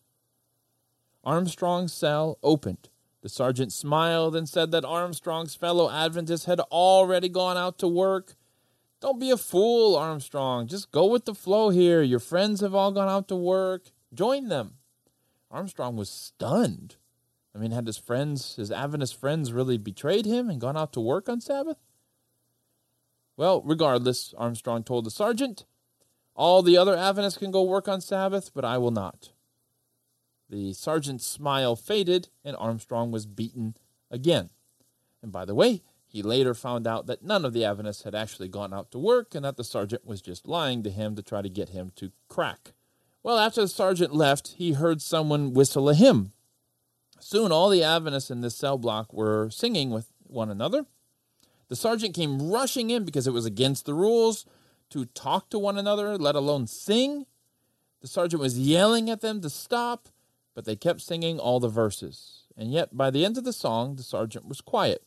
Armstrong's 1.24 1.94
cell 1.94 2.38
opened. 2.42 2.90
The 3.22 3.30
sergeant 3.30 3.74
smiled 3.74 4.36
and 4.36 4.48
said 4.48 4.72
that 4.72 4.86
Armstrong's 4.86 5.56
fellow 5.56 5.90
Adventists 5.90 6.46
had 6.46 6.60
already 6.72 7.28
gone 7.28 7.58
out 7.58 7.78
to 7.80 7.88
work. 7.88 8.36
Don't 9.02 9.20
be 9.20 9.30
a 9.30 9.38
fool, 9.38 9.96
Armstrong. 9.96 10.68
Just 10.68 10.92
go 10.92 11.06
with 11.06 11.26
the 11.26 11.36
flow 11.36 11.70
here. 11.70 12.02
Your 12.02 12.20
friends 12.20 12.62
have 12.62 12.74
all 12.74 12.92
gone 12.92 13.10
out 13.10 13.28
to 13.30 13.36
work. 13.36 13.92
Join 14.14 14.48
them. 14.48 14.79
Armstrong 15.52 15.96
was 15.96 16.10
stunned. 16.10 16.98
I 17.56 17.58
mean, 17.58 17.72
had 17.72 17.88
his 17.88 17.98
friends, 17.98 18.56
his 18.56 18.72
Adventist 18.72 19.20
friends, 19.20 19.52
really 19.52 19.78
betrayed 19.78 20.26
him 20.26 20.50
and 20.50 20.62
gone 20.62 20.78
out 20.78 20.94
to 20.94 21.02
work 21.02 21.28
on 21.28 21.42
Sabbath? 21.42 21.78
Well, 23.36 23.62
regardless, 23.64 24.34
Armstrong 24.38 24.84
told 24.84 25.06
the 25.06 25.12
sergeant, 25.12 25.66
all 26.36 26.62
the 26.62 26.78
other 26.78 26.96
Adventists 26.96 27.38
can 27.38 27.52
go 27.52 27.64
work 27.64 27.88
on 27.88 28.02
Sabbath, 28.02 28.52
but 28.54 28.64
I 28.64 28.78
will 28.78 28.92
not. 28.92 29.32
The 30.50 30.74
sergeant's 30.74 31.26
smile 31.26 31.76
faded, 31.76 32.30
and 32.44 32.56
Armstrong 32.58 33.12
was 33.12 33.26
beaten 33.26 33.76
again. 34.10 34.50
And 35.22 35.32
by 35.32 35.46
the 35.46 35.56
way, 35.56 35.84
he 36.08 36.22
later 36.24 36.54
found 36.54 36.88
out 36.88 37.06
that 37.08 37.24
none 37.24 37.46
of 37.46 37.54
the 37.54 37.66
Adventists 37.66 38.04
had 38.04 38.16
actually 38.16 38.48
gone 38.48 38.74
out 38.74 38.92
to 38.92 39.00
work 39.00 39.36
and 39.36 39.46
that 39.46 39.58
the 39.58 39.64
sergeant 39.64 40.06
was 40.06 40.22
just 40.22 40.48
lying 40.48 40.82
to 40.84 40.90
him 40.90 41.16
to 41.16 41.22
try 41.22 41.42
to 41.42 41.50
get 41.50 41.70
him 41.70 41.92
to 41.98 42.12
crack. 42.28 42.74
Well, 43.22 43.38
after 43.38 43.62
the 43.62 43.68
sergeant 43.68 44.14
left, 44.14 44.54
he 44.58 44.74
heard 44.74 45.02
someone 45.02 45.54
whistle 45.54 45.90
a 45.90 45.94
hymn. 45.94 46.32
Soon 47.20 47.52
all 47.52 47.70
the 47.70 47.84
Adventists 47.84 48.32
in 48.32 48.42
this 48.42 48.56
cell 48.56 48.78
block 48.78 49.12
were 49.12 49.50
singing 49.50 49.90
with 49.90 50.08
one 50.24 50.50
another. 50.50 50.86
The 51.68 51.76
sergeant 51.76 52.16
came 52.16 52.50
rushing 52.50 52.90
in 52.90 53.04
because 53.04 53.28
it 53.28 53.34
was 53.34 53.46
against 53.46 53.86
the 53.86 53.94
rules 53.94 54.46
to 54.90 55.06
talk 55.06 55.50
to 55.50 55.60
one 55.60 55.78
another, 55.78 56.18
let 56.18 56.36
alone 56.36 56.66
sing. 56.66 57.26
The 58.02 58.08
sergeant 58.08 58.42
was 58.42 58.58
yelling 58.58 59.10
at 59.10 59.22
them 59.22 59.42
to 59.42 59.50
stop, 59.50 60.08
but 60.56 60.66
they 60.66 60.76
kept 60.76 61.02
singing 61.02 61.40
all 61.40 61.60
the 61.60 61.68
verses. 61.68 62.44
And 62.58 62.72
yet, 62.72 62.96
by 62.96 63.12
the 63.12 63.26
end 63.26 63.38
of 63.38 63.44
the 63.44 63.54
song, 63.54 63.96
the 63.96 64.04
sergeant 64.04 64.48
was 64.48 64.62
quiet. 64.62 65.04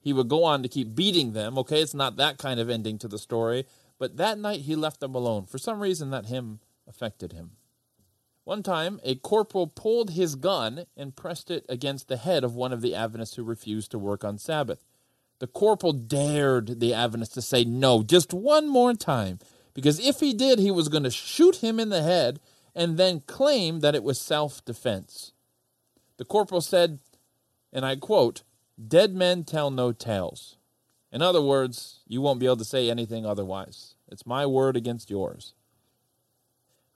He 0.00 0.12
would 0.12 0.28
go 0.28 0.44
on 0.44 0.62
to 0.62 0.68
keep 0.68 0.94
beating 0.94 1.32
them. 1.32 1.58
Okay, 1.58 1.82
it's 1.82 1.94
not 1.94 2.16
that 2.16 2.38
kind 2.38 2.58
of 2.58 2.70
ending 2.70 2.98
to 2.98 3.08
the 3.08 3.18
story, 3.18 3.66
but 3.98 4.16
that 4.16 4.38
night 4.38 4.60
he 4.60 4.74
left 4.74 5.00
them 5.00 5.14
alone. 5.14 5.46
For 5.46 5.58
some 5.58 5.80
reason, 5.80 6.10
that 6.10 6.26
hymn 6.26 6.60
affected 6.86 7.32
him. 7.32 7.52
One 8.44 8.62
time, 8.62 9.00
a 9.04 9.14
corporal 9.14 9.68
pulled 9.68 10.10
his 10.10 10.34
gun 10.34 10.86
and 10.96 11.14
pressed 11.14 11.50
it 11.50 11.64
against 11.68 12.08
the 12.08 12.16
head 12.16 12.42
of 12.42 12.56
one 12.56 12.72
of 12.72 12.80
the 12.80 12.94
Adventists 12.94 13.36
who 13.36 13.44
refused 13.44 13.92
to 13.92 13.98
work 13.98 14.24
on 14.24 14.38
Sabbath. 14.38 14.84
The 15.38 15.46
corporal 15.46 15.92
dared 15.92 16.80
the 16.80 16.92
Adventist 16.92 17.34
to 17.34 17.42
say 17.42 17.64
no 17.64 18.02
just 18.02 18.32
one 18.32 18.68
more 18.68 18.94
time, 18.94 19.38
because 19.74 20.00
if 20.00 20.20
he 20.20 20.32
did, 20.32 20.58
he 20.58 20.70
was 20.70 20.88
going 20.88 21.04
to 21.04 21.10
shoot 21.10 21.56
him 21.56 21.78
in 21.78 21.88
the 21.88 22.02
head 22.02 22.40
and 22.74 22.96
then 22.96 23.22
claim 23.26 23.80
that 23.80 23.94
it 23.94 24.02
was 24.02 24.20
self 24.20 24.64
defense. 24.64 25.32
The 26.16 26.24
corporal 26.24 26.60
said, 26.60 26.98
and 27.72 27.84
I 27.84 27.96
quote, 27.96 28.42
Dead 28.88 29.14
men 29.14 29.44
tell 29.44 29.70
no 29.70 29.92
tales. 29.92 30.56
In 31.12 31.22
other 31.22 31.42
words, 31.42 32.00
you 32.06 32.20
won't 32.20 32.40
be 32.40 32.46
able 32.46 32.56
to 32.56 32.64
say 32.64 32.90
anything 32.90 33.26
otherwise. 33.26 33.94
It's 34.10 34.26
my 34.26 34.46
word 34.46 34.76
against 34.76 35.10
yours. 35.10 35.54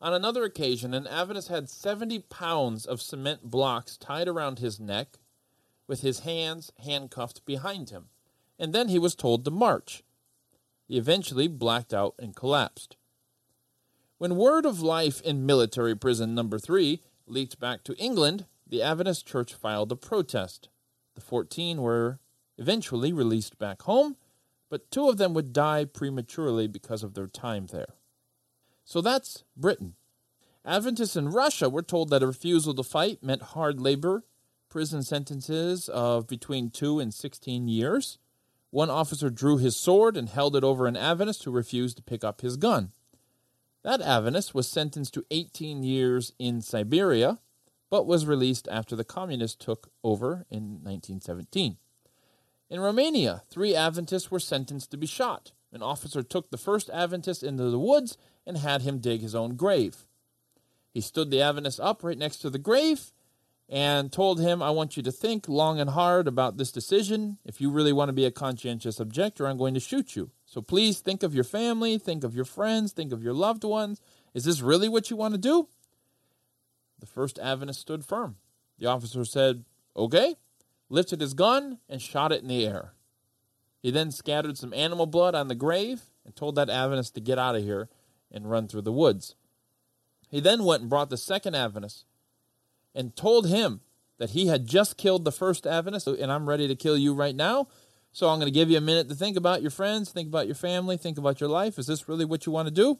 On 0.01 0.13
another 0.13 0.45
occasion, 0.45 0.93
an 0.93 1.07
Adventist 1.07 1.49
had 1.49 1.71
70 1.71 2.21
pounds 2.29 2.85
of 2.85 3.01
cement 3.01 3.51
blocks 3.51 3.97
tied 3.97 4.29
around 4.29 4.59
his 4.59 4.79
neck 4.79 5.19
with 5.87 6.03
his 6.03 6.21
hands 6.21 6.71
handcuffed 6.85 7.45
behind 7.47 7.91
him, 7.91 8.09
and 8.59 8.73
then 8.73 8.89
he 8.89 8.99
was 8.99 9.15
told 9.15 9.45
to 9.45 9.51
march. 9.51 10.03
He 10.87 10.99
eventually 10.99 11.49
blacked 11.49 11.95
out 11.95 12.15
and 12.19 12.37
collapsed. 12.37 12.97
When 14.19 14.37
word 14.37 14.67
of 14.67 14.81
life 14.81 15.21
in 15.23 15.47
military 15.47 15.95
prison 15.95 16.35
number 16.35 16.59
3 16.59 17.03
leaked 17.27 17.59
back 17.59 17.83
to 17.85 17.97
England, 17.97 18.47
the 18.67 18.83
Adventist 18.83 19.27
Church 19.27 19.55
filed 19.55 19.93
a 19.93 19.97
protest. 19.97 20.69
The 21.15 21.21
14 21.21 21.81
were 21.81 22.19
eventually 22.59 23.13
released 23.13 23.59
back 23.59 23.83
home, 23.83 24.17
but 24.69 24.91
two 24.91 25.09
of 25.09 25.17
them 25.17 25.35
would 25.35 25.53
die 25.53 25.85
prematurely 25.85 26.67
because 26.67 27.03
of 27.03 27.15
their 27.15 27.27
time 27.27 27.67
there. 27.67 27.95
So 28.87 29.01
that's 29.01 29.43
Britain. 29.57 29.97
Adventists 30.65 31.17
in 31.17 31.29
Russia 31.29 31.69
were 31.69 31.83
told 31.83 32.09
that 32.11 32.23
a 32.23 32.27
refusal 32.27 32.73
to 32.75 32.85
fight 32.85 33.23
meant 33.23 33.43
hard 33.43 33.81
labor, 33.81 34.25
prison 34.69 35.03
sentences 35.03 35.89
of 35.89 36.29
between 36.29 36.71
2 36.71 37.01
and 37.01 37.13
16 37.13 37.67
years. 37.67 38.19
One 38.71 38.89
officer 38.89 39.29
drew 39.29 39.59
his 39.59 39.77
sword 39.77 40.17
and 40.17 40.29
held 40.29 40.55
it 40.55 40.63
over 40.63 40.87
an 40.87 40.97
Adventist 40.97 41.45
who 41.45 41.51
refused 41.51 41.97
to 41.97 42.03
pick 42.03 42.23
up 42.23 42.41
his 42.41 42.57
gun. 42.57 42.93
That 43.83 44.01
Adventist 44.01 44.55
was 44.55 44.69
sentenced 44.69 45.15
to 45.15 45.27
18 45.33 45.83
years 45.83 46.33
in 46.39 46.61
Siberia, 46.61 47.41
but 47.91 48.07
was 48.07 48.25
released 48.27 48.69
after 48.71 48.95
the 48.95 49.05
communists 49.05 49.65
took 49.65 49.91
over 50.05 50.47
in 50.49 50.81
1917. 50.83 51.77
In 52.71 52.81
Romania, 52.81 53.43
three 53.49 53.75
Adventists 53.75 54.31
were 54.31 54.41
sentenced 54.41 54.93
to 54.93 54.97
be 54.97 55.07
shot. 55.07 55.53
An 55.73 55.83
officer 55.83 56.23
took 56.23 56.51
the 56.51 56.59
first 56.59 56.89
Adventist 56.91 57.43
into 57.43 57.71
the 57.71 57.79
woods 57.79 58.17
and 58.47 58.59
had 58.59 58.83
him 58.83 58.99
dig 58.99 59.21
his 59.21 59.35
own 59.35 59.57
grave. 59.57 60.05
He 60.93 61.01
stood 61.01 61.31
the 61.31 61.43
Adventist 61.43 61.81
up 61.81 62.03
right 62.03 62.17
next 62.17 62.39
to 62.39 62.51
the 62.51 62.59
grave 62.59 63.13
and 63.69 64.13
told 64.13 64.41
him, 64.41 64.63
I 64.63 64.71
want 64.71 64.97
you 64.97 65.03
to 65.03 65.13
think 65.13 65.49
long 65.49 65.81
and 65.81 65.91
hard 65.91 66.29
about 66.29 66.57
this 66.57 66.71
decision. 66.71 67.39
If 67.45 67.61
you 67.61 67.71
really 67.71 67.93
want 67.93 68.09
to 68.09 68.15
be 68.15 68.25
a 68.25 68.31
conscientious 68.31 69.01
objector, 69.01 69.47
I'm 69.47 69.59
going 69.59 69.75
to 69.75 69.81
shoot 69.81 70.15
you. 70.15 70.31
So 70.45 70.63
please 70.63 71.01
think 71.01 71.23
of 71.23 71.35
your 71.35 71.45
family, 71.45 71.99
think 71.99 72.23
of 72.23 72.35
your 72.35 72.45
friends, 72.45 72.93
think 72.93 73.13
of 73.13 73.23
your 73.23 73.35
loved 73.35 73.65
ones. 73.65 74.01
Is 74.35 74.45
this 74.45 74.61
really 74.61 74.89
what 74.89 75.11
you 75.11 75.17
want 75.17 75.35
to 75.35 75.39
do? 75.39 75.69
The 77.01 77.07
first 77.07 77.39
Adventist 77.39 77.81
stood 77.81 78.05
firm. 78.05 78.37
The 78.79 78.87
officer 78.87 79.25
said, 79.25 79.65
Okay, 79.97 80.37
lifted 80.89 81.21
his 81.21 81.35
gun, 81.35 81.79
and 81.89 82.01
shot 82.01 82.33
it 82.33 82.43
in 82.43 82.49
the 82.49 82.67
air. 82.67 82.93
He 83.83 83.91
then 83.91 84.11
scattered 84.11 84.57
some 84.57 84.75
animal 84.75 85.07
blood 85.07 85.35
on 85.35 85.49
the 85.49 85.55
grave 85.55 86.03
and 86.25 86.35
told 86.35 86.55
that 86.55 86.71
Adventist 86.71 87.15
to 87.15 87.21
get 87.21 87.39
out 87.39 87.57
of 87.57 87.63
here 87.63 87.89
and 88.31 88.51
run 88.51 88.69
through 88.69 88.83
the 88.83 88.93
woods. 88.93 89.35
He 90.29 90.41
then 90.41 90.65
went 90.65 90.83
and 90.83 90.91
brought 90.91 91.11
the 91.11 91.17
second 91.17 91.55
Adventist 91.55 92.05
and 92.95 93.15
told 93.17 93.49
him 93.49 93.81
that 94.19 94.31
he 94.31 94.47
had 94.47 94.67
just 94.67 94.97
killed 94.97 95.25
the 95.25 95.33
first 95.33 95.67
Adventist 95.67 96.07
and 96.07 96.33
I'm 96.33 96.49
ready 96.49 96.67
to 96.69 96.75
kill 96.75 96.97
you 96.97 97.15
right 97.15 97.35
now. 97.35 97.69
So 98.13 98.29
I'm 98.29 98.39
going 98.39 98.51
to 98.51 98.59
give 98.59 98.71
you 98.71 98.79
a 98.79 98.81
minute 98.83 99.09
to 99.11 99.15
think 99.15 99.37
about 99.37 99.61
your 99.61 99.71
friends, 99.71 100.11
think 100.11 100.29
about 100.29 100.47
your 100.47 100.55
family, 100.55 100.97
think 100.97 101.19
about 101.19 101.41
your 101.41 101.51
life. 101.51 101.79
Is 101.79 101.87
this 101.87 102.09
really 102.09 102.25
what 102.25 102.47
you 102.47 102.53
want 102.53 102.67
to 102.67 102.75
do? 102.75 102.99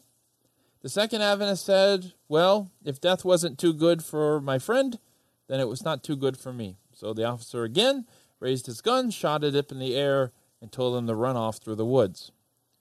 The 0.83 0.89
second 0.89 1.23
Adventist 1.23 1.65
said, 1.65 2.13
Well, 2.27 2.71
if 2.85 3.01
death 3.01 3.25
wasn't 3.25 3.57
too 3.57 3.73
good 3.73 4.03
for 4.03 4.39
my 4.39 4.59
friend, 4.59 4.99
then 5.47 5.59
it 5.59 5.67
was 5.67 5.83
not 5.83 6.03
too 6.03 6.15
good 6.15 6.37
for 6.37 6.53
me. 6.53 6.77
So 6.93 7.13
the 7.13 7.23
officer 7.23 7.63
again 7.63 8.05
raised 8.39 8.67
his 8.67 8.81
gun, 8.81 9.09
shot 9.09 9.43
it 9.43 9.55
up 9.55 9.71
in 9.71 9.79
the 9.79 9.95
air, 9.95 10.33
and 10.61 10.71
told 10.71 10.95
him 10.95 11.07
to 11.07 11.15
run 11.15 11.35
off 11.35 11.57
through 11.57 11.75
the 11.75 11.85
woods. 11.85 12.31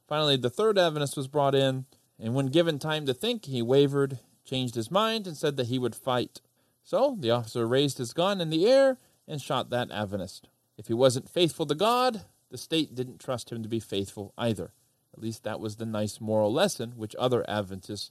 Finally, 0.07 0.37
the 0.37 0.51
third 0.51 0.79
Adventist 0.79 1.17
was 1.17 1.27
brought 1.27 1.55
in, 1.55 1.87
and 2.19 2.35
when 2.35 2.47
given 2.47 2.79
time 2.79 3.07
to 3.07 3.15
think, 3.15 3.45
he 3.45 3.63
wavered, 3.63 4.19
changed 4.45 4.75
his 4.75 4.91
mind, 4.91 5.27
and 5.27 5.37
said 5.37 5.57
that 5.57 5.67
he 5.67 5.79
would 5.79 5.95
fight. 5.95 6.41
So 6.83 7.17
the 7.19 7.31
officer 7.31 7.67
raised 7.67 7.99
his 7.99 8.13
gun 8.13 8.41
in 8.41 8.51
the 8.51 8.67
air 8.67 8.99
and 9.27 9.43
shot 9.43 9.71
that 9.71 9.91
Adventist. 9.91 10.49
If 10.79 10.87
he 10.87 10.95
wasn't 10.95 11.29
faithful 11.29 11.67
to 11.67 11.75
God, 11.75 12.25
the 12.51 12.59
state 12.59 12.95
didn't 12.95 13.21
trust 13.21 13.51
him 13.51 13.63
to 13.63 13.69
be 13.69 13.81
faithful 13.81 14.33
either. 14.39 14.73
At 15.13 15.23
least 15.23 15.45
that 15.45 15.61
was 15.61 15.77
the 15.77 15.87
nice 15.87 16.21
moral 16.21 16.53
lesson 16.53 16.93
which 16.97 17.17
other 17.19 17.45
Adventists 17.49 18.11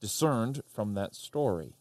discerned 0.00 0.62
from 0.66 0.94
that 0.94 1.14
story. 1.14 1.74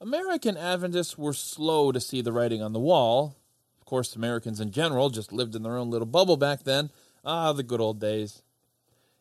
American 0.00 0.56
Adventists 0.56 1.18
were 1.18 1.32
slow 1.32 1.90
to 1.90 2.00
see 2.00 2.22
the 2.22 2.32
writing 2.32 2.62
on 2.62 2.72
the 2.72 2.78
wall. 2.78 3.36
Of 3.80 3.84
course, 3.84 4.14
Americans 4.14 4.60
in 4.60 4.70
general 4.70 5.10
just 5.10 5.32
lived 5.32 5.56
in 5.56 5.64
their 5.64 5.76
own 5.76 5.90
little 5.90 6.06
bubble 6.06 6.36
back 6.36 6.62
then. 6.62 6.90
Ah, 7.24 7.52
the 7.52 7.64
good 7.64 7.80
old 7.80 7.98
days. 7.98 8.42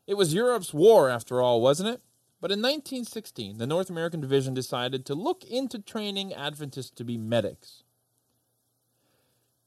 It 0.08 0.15
was 0.15 0.34
Europe's 0.34 0.74
war, 0.74 1.10
after 1.10 1.41
all, 1.41 1.60
wasn't 1.60 1.89
it? 1.89 2.02
But 2.39 2.52
in 2.52 2.60
1916, 2.60 3.58
the 3.58 3.67
North 3.67 3.89
American 3.89 4.22
Division 4.22 4.54
decided 4.54 5.06
to 5.06 5.15
look 5.15 5.43
into 5.43 5.80
training 5.80 6.34
Adventists 6.34 6.91
to 6.91 7.04
be 7.04 7.17
medics. 7.17 7.84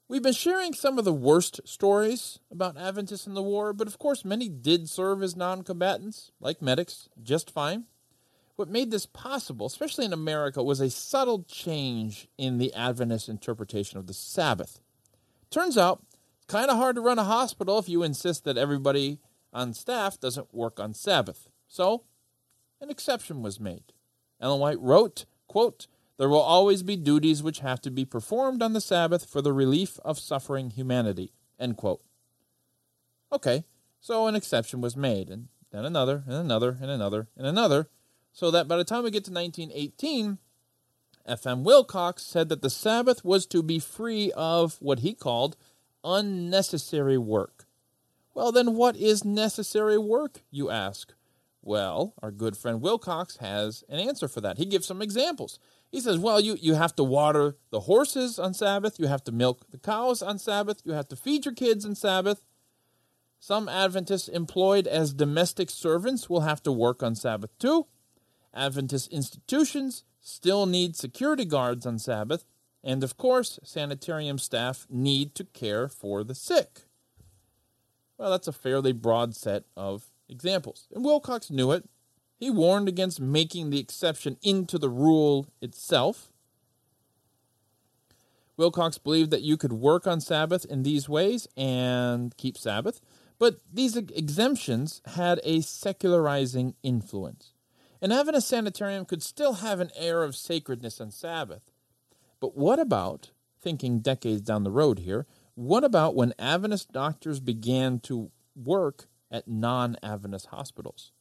We've 0.09 0.23
been 0.23 0.33
sharing 0.33 0.73
some 0.73 0.99
of 0.99 1.05
the 1.05 1.13
worst 1.13 1.61
stories 1.65 2.41
about 2.51 2.77
Adventists 2.77 3.27
in 3.27 3.35
the 3.35 3.43
war, 3.43 3.73
but 3.73 3.87
of 3.87 3.99
course, 3.99 4.25
many 4.25 4.49
did 4.49 4.89
serve 4.89 5.23
as 5.23 5.37
non 5.37 5.63
combatants, 5.63 6.33
like 6.41 6.63
medics, 6.63 7.09
just 7.23 7.51
fine. 7.51 7.85
What 8.57 8.69
made 8.69 8.91
this 8.91 9.07
possible, 9.07 9.67
especially 9.67 10.05
in 10.05 10.13
America, 10.13 10.63
was 10.63 10.81
a 10.81 10.91
subtle 10.91 11.45
change 11.45 12.29
in 12.39 12.59
the 12.59 12.75
Adventist 12.75 13.29
interpretation 13.29 13.99
of 13.99 14.07
the 14.07 14.15
Sabbath. 14.15 14.81
Turns 15.49 15.79
out, 15.79 16.03
it's 16.39 16.47
kind 16.47 16.71
of 16.71 16.77
hard 16.77 16.97
to 16.97 17.03
run 17.03 17.19
a 17.19 17.25
hospital 17.25 17.79
if 17.79 17.89
you 17.89 18.03
insist 18.03 18.45
that 18.45 18.59
everybody 18.59 19.19
on 19.53 19.75
staff 19.75 20.19
doesn't 20.19 20.55
work 20.55 20.79
on 20.79 20.95
Sabbath. 20.95 21.49
So, 21.67 22.05
an 22.81 22.91
exception 22.91 23.43
was 23.43 23.61
made. 23.61 23.93
Ellen 24.41 24.61
White 24.61 24.81
wrote, 24.81 25.27
quote, 25.47 25.87
There 26.17 26.29
will 26.29 26.41
always 26.41 26.83
be 26.83 26.97
duties 26.97 27.43
which 27.43 27.61
have 27.61 27.81
to 27.83 27.91
be 27.91 28.05
performed 28.05 28.63
on 28.63 28.73
the 28.73 28.81
Sabbath 28.81 29.25
for 29.27 29.43
the 29.43 29.53
relief 29.53 29.99
of 30.05 30.19
suffering 30.19 30.71
humanity. 30.71 31.33
End 31.59 31.77
quote. 31.77 32.03
Okay, 33.33 33.65
so 34.01 34.27
an 34.27 34.35
exception 34.35 34.81
was 34.81 34.97
made, 34.97 35.29
and 35.29 35.49
then 35.71 35.85
another, 35.85 36.25
and 36.27 36.35
another, 36.35 36.79
and 36.81 36.91
another, 36.91 37.29
and 37.37 37.47
another, 37.47 37.89
so 38.33 38.51
that 38.51 38.67
by 38.67 38.77
the 38.77 38.85
time 38.85 39.05
we 39.05 39.11
get 39.11 39.25
to 39.25 39.33
1918, 39.33 40.39
F.M. 41.27 41.63
Wilcox 41.63 42.25
said 42.25 42.49
that 42.49 42.63
the 42.63 42.71
Sabbath 42.71 43.25
was 43.25 43.47
to 43.47 43.63
be 43.63 43.79
free 43.79 44.33
of 44.33 44.79
what 44.81 45.01
he 45.01 45.15
called 45.15 45.57
unnecessary 46.03 47.19
work. 47.19 47.67
Well, 48.35 48.53
then, 48.53 48.75
what 48.75 48.97
is 48.97 49.25
necessary 49.25 49.99
work, 49.99 50.43
you 50.51 50.71
ask? 50.71 51.15
Well, 51.63 52.15
our 52.23 52.31
good 52.31 52.57
friend 52.57 52.81
Wilcox 52.81 53.37
has 53.39 53.85
an 53.89 53.99
answer 53.99 54.29
for 54.29 54.41
that. 54.41 54.57
He 54.57 54.65
gives 54.65 54.87
some 54.87 55.03
examples. 55.03 55.59
He 55.91 56.01
says, 56.01 56.19
well, 56.19 56.41
you, 56.41 56.57
you 56.61 56.75
have 56.75 56.95
to 56.97 57.05
water 57.05 57.57
the 57.71 57.81
horses 57.81 58.39
on 58.39 58.55
Sabbath, 58.55 58.99
you 58.99 59.09
have 59.09 59.25
to 59.25 59.33
milk 59.33 59.71
the 59.71 59.79
cows 59.79 60.23
on 60.23 60.39
Sabbath, 60.39 60.81
you 60.85 60.93
have 60.93 61.09
to 61.09 61.17
feed 61.17 61.45
your 61.45 61.55
kids 61.55 61.85
on 61.85 61.95
Sabbath. 61.95 62.45
Some 63.41 63.69
Adventists 63.69 64.29
employed 64.29 64.87
as 64.87 65.13
domestic 65.13 65.71
servants 65.71 66.31
will 66.31 66.43
have 66.43 66.63
to 66.63 66.73
work 66.73 67.03
on 67.03 67.15
Sabbath 67.15 67.59
too. 67.59 67.87
Adventist 68.55 69.11
institutions 69.13 70.05
still 70.21 70.67
need 70.67 70.97
security 70.97 71.45
guards 71.45 71.87
on 71.87 71.99
Sabbath. 71.99 72.45
And 72.83 73.03
of 73.03 73.17
course, 73.17 73.59
sanitarium 73.63 74.39
staff 74.39 74.87
need 74.91 75.35
to 75.35 75.45
care 75.45 75.89
for 75.89 76.25
the 76.25 76.35
sick. 76.35 76.83
Well, 78.21 78.33
that's 78.33 78.49
a 78.49 78.53
fairly 78.53 78.93
broad 78.93 79.35
set 79.35 79.65
of 79.79 80.11
examples. 80.29 80.89
And 80.95 81.03
Wilcox 81.03 81.51
knew 81.51 81.73
it. 81.73 81.89
He 82.37 82.51
warned 82.51 82.87
against 82.87 83.19
making 83.19 83.71
the 83.71 83.81
exception 83.81 84.37
into 84.43 84.77
the 84.77 84.91
rule 84.91 85.47
itself. 85.63 86.31
Wilcox 88.59 88.99
believed 88.99 89.31
that 89.31 89.41
you 89.41 89.57
could 89.57 89.73
work 89.73 90.07
on 90.07 90.21
Sabbath 90.21 90.67
in 90.67 90.83
these 90.83 91.09
ways 91.09 91.49
and 91.57 92.37
keep 92.37 92.59
Sabbath, 92.59 93.01
But 93.41 93.61
these 93.73 93.97
exemptions 93.97 95.01
had 95.15 95.41
a 95.43 95.63
secularizing 95.63 96.75
influence. 96.83 97.55
An 98.03 98.13
Adventist 98.13 98.49
sanitarium 98.49 99.07
could 99.07 99.23
still 99.23 99.55
have 99.55 99.81
an 99.81 99.91
air 99.97 100.23
of 100.23 100.37
sacredness 100.37 101.01
on 101.01 101.11
Sabbath. 101.11 101.73
But 102.39 102.55
what 102.55 102.79
about, 102.79 103.31
thinking 103.59 104.01
decades 104.01 104.43
down 104.43 104.63
the 104.63 104.71
road 104.71 105.01
here, 105.01 105.27
what 105.61 105.85
about 105.85 106.15
when 106.15 106.33
Adventist 106.39 106.91
doctors 106.91 107.39
began 107.39 108.01
to 108.01 108.31
work 108.57 109.09
at 109.31 109.47
non 109.47 109.95
Adventist 110.03 110.47
hospitals? 110.47 111.13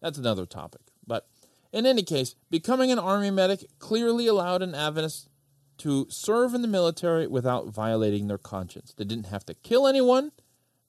That's 0.00 0.16
another 0.16 0.46
topic. 0.46 0.80
But 1.06 1.28
in 1.70 1.84
any 1.84 2.02
case, 2.02 2.34
becoming 2.48 2.90
an 2.90 2.98
Army 2.98 3.30
medic 3.30 3.66
clearly 3.78 4.26
allowed 4.26 4.62
an 4.62 4.74
Adventist 4.74 5.28
to 5.78 6.06
serve 6.08 6.54
in 6.54 6.62
the 6.62 6.68
military 6.68 7.26
without 7.26 7.68
violating 7.68 8.26
their 8.26 8.38
conscience. 8.38 8.94
They 8.96 9.04
didn't 9.04 9.26
have 9.26 9.44
to 9.46 9.54
kill 9.54 9.86
anyone, 9.86 10.32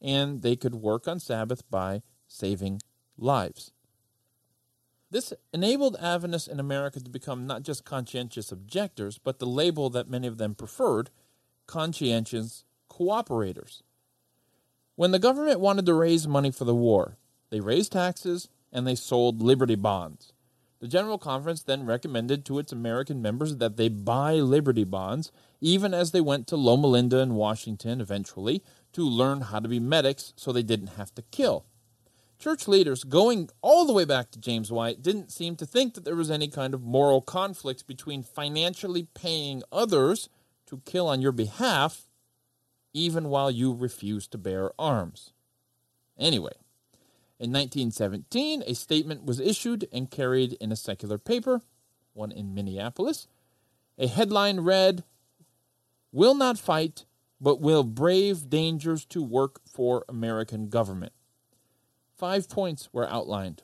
and 0.01 0.41
they 0.41 0.55
could 0.55 0.75
work 0.75 1.09
on 1.09 1.19
Sabbath 1.19 1.69
by 1.69 2.01
saving 2.29 2.81
lives. 3.17 3.73
This 5.09 5.33
enabled 5.53 5.97
Adventists 5.99 6.47
in 6.47 6.61
America 6.61 7.01
to 7.01 7.09
become 7.09 7.45
not 7.45 7.63
just 7.63 7.83
conscientious 7.83 8.53
objectors, 8.53 9.17
but 9.17 9.39
the 9.39 9.45
label 9.45 9.89
that 9.89 10.09
many 10.09 10.27
of 10.27 10.37
them 10.37 10.55
preferred 10.55 11.09
conscientious 11.71 12.65
cooperators. 12.89 13.81
When 14.95 15.11
the 15.11 15.19
government 15.19 15.61
wanted 15.61 15.85
to 15.85 15.93
raise 15.93 16.27
money 16.27 16.51
for 16.51 16.65
the 16.65 16.75
war, 16.75 17.17
they 17.49 17.61
raised 17.61 17.93
taxes 17.93 18.49
and 18.73 18.85
they 18.85 18.95
sold 18.95 19.41
Liberty 19.41 19.75
bonds. 19.75 20.33
The 20.81 20.89
General 20.89 21.17
Conference 21.17 21.63
then 21.63 21.85
recommended 21.85 22.43
to 22.43 22.59
its 22.59 22.73
American 22.73 23.21
members 23.21 23.55
that 23.57 23.77
they 23.77 23.87
buy 23.87 24.33
Liberty 24.33 24.83
bonds, 24.83 25.31
even 25.61 25.93
as 25.93 26.11
they 26.11 26.19
went 26.19 26.45
to 26.47 26.57
Loma 26.57 26.87
Linda 26.87 27.19
and 27.19 27.35
Washington 27.35 28.01
eventually 28.01 28.61
to 28.91 29.07
learn 29.07 29.39
how 29.39 29.61
to 29.61 29.69
be 29.69 29.79
medics 29.79 30.33
so 30.35 30.51
they 30.51 30.63
didn't 30.63 30.97
have 30.97 31.15
to 31.15 31.21
kill. 31.31 31.63
Church 32.37 32.67
leaders, 32.67 33.05
going 33.05 33.49
all 33.61 33.85
the 33.85 33.93
way 33.93 34.03
back 34.03 34.31
to 34.31 34.39
James 34.39 34.73
White, 34.73 35.01
didn't 35.01 35.31
seem 35.31 35.55
to 35.55 35.65
think 35.65 35.93
that 35.93 36.03
there 36.03 36.17
was 36.17 36.31
any 36.31 36.49
kind 36.49 36.73
of 36.73 36.83
moral 36.83 37.21
conflict 37.21 37.87
between 37.87 38.23
financially 38.23 39.07
paying 39.13 39.63
others 39.71 40.27
to 40.71 40.81
kill 40.85 41.07
on 41.07 41.21
your 41.21 41.33
behalf, 41.33 42.07
even 42.93 43.25
while 43.25 43.51
you 43.51 43.73
refuse 43.73 44.27
to 44.29 44.37
bear 44.37 44.71
arms. 44.79 45.33
Anyway, 46.17 46.53
in 47.39 47.51
1917, 47.51 48.63
a 48.65 48.73
statement 48.73 49.25
was 49.25 49.39
issued 49.39 49.87
and 49.91 50.09
carried 50.09 50.53
in 50.53 50.71
a 50.71 50.77
secular 50.77 51.17
paper, 51.17 51.61
one 52.13 52.31
in 52.31 52.53
Minneapolis. 52.53 53.27
A 53.97 54.07
headline 54.07 54.61
read, 54.61 55.03
Will 56.13 56.35
not 56.35 56.57
fight, 56.57 57.05
but 57.39 57.59
will 57.59 57.83
brave 57.83 58.49
dangers 58.49 59.03
to 59.05 59.21
work 59.21 59.59
for 59.65 60.05
American 60.07 60.69
government. 60.69 61.13
Five 62.15 62.49
points 62.49 62.89
were 62.93 63.09
outlined, 63.09 63.63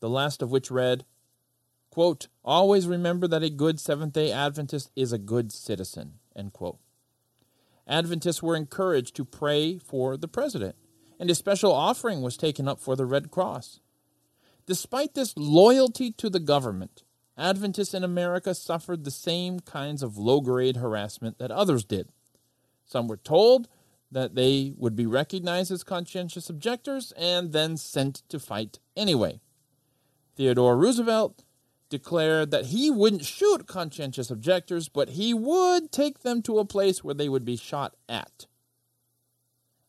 the 0.00 0.10
last 0.10 0.42
of 0.42 0.50
which 0.50 0.70
read, 0.70 1.04
quote, 1.96 2.28
Always 2.44 2.86
remember 2.86 3.26
that 3.26 3.42
a 3.42 3.48
good 3.48 3.80
Seventh 3.80 4.12
day 4.12 4.30
Adventist 4.30 4.90
is 4.94 5.14
a 5.14 5.18
good 5.18 5.50
citizen. 5.50 6.18
End 6.36 6.52
quote. 6.52 6.76
Adventists 7.88 8.42
were 8.42 8.54
encouraged 8.54 9.16
to 9.16 9.24
pray 9.24 9.78
for 9.78 10.18
the 10.18 10.28
president, 10.28 10.76
and 11.18 11.30
a 11.30 11.34
special 11.34 11.72
offering 11.72 12.20
was 12.20 12.36
taken 12.36 12.68
up 12.68 12.80
for 12.80 12.96
the 12.96 13.06
Red 13.06 13.30
Cross. 13.30 13.80
Despite 14.66 15.14
this 15.14 15.38
loyalty 15.38 16.10
to 16.12 16.28
the 16.28 16.38
government, 16.38 17.02
Adventists 17.38 17.94
in 17.94 18.04
America 18.04 18.54
suffered 18.54 19.04
the 19.04 19.10
same 19.10 19.60
kinds 19.60 20.02
of 20.02 20.18
low 20.18 20.42
grade 20.42 20.76
harassment 20.76 21.38
that 21.38 21.50
others 21.50 21.82
did. 21.82 22.10
Some 22.84 23.08
were 23.08 23.16
told 23.16 23.68
that 24.12 24.34
they 24.34 24.74
would 24.76 24.96
be 24.96 25.06
recognized 25.06 25.72
as 25.72 25.82
conscientious 25.82 26.50
objectors 26.50 27.14
and 27.16 27.54
then 27.54 27.78
sent 27.78 28.16
to 28.28 28.38
fight 28.38 28.80
anyway. 28.94 29.40
Theodore 30.36 30.76
Roosevelt 30.76 31.42
declared 31.88 32.50
that 32.50 32.66
he 32.66 32.90
wouldn't 32.90 33.24
shoot 33.24 33.66
conscientious 33.66 34.30
objectors, 34.30 34.88
but 34.88 35.10
he 35.10 35.32
would 35.32 35.92
take 35.92 36.20
them 36.20 36.42
to 36.42 36.58
a 36.58 36.64
place 36.64 37.04
where 37.04 37.14
they 37.14 37.28
would 37.28 37.44
be 37.44 37.56
shot 37.56 37.94
at. 38.08 38.46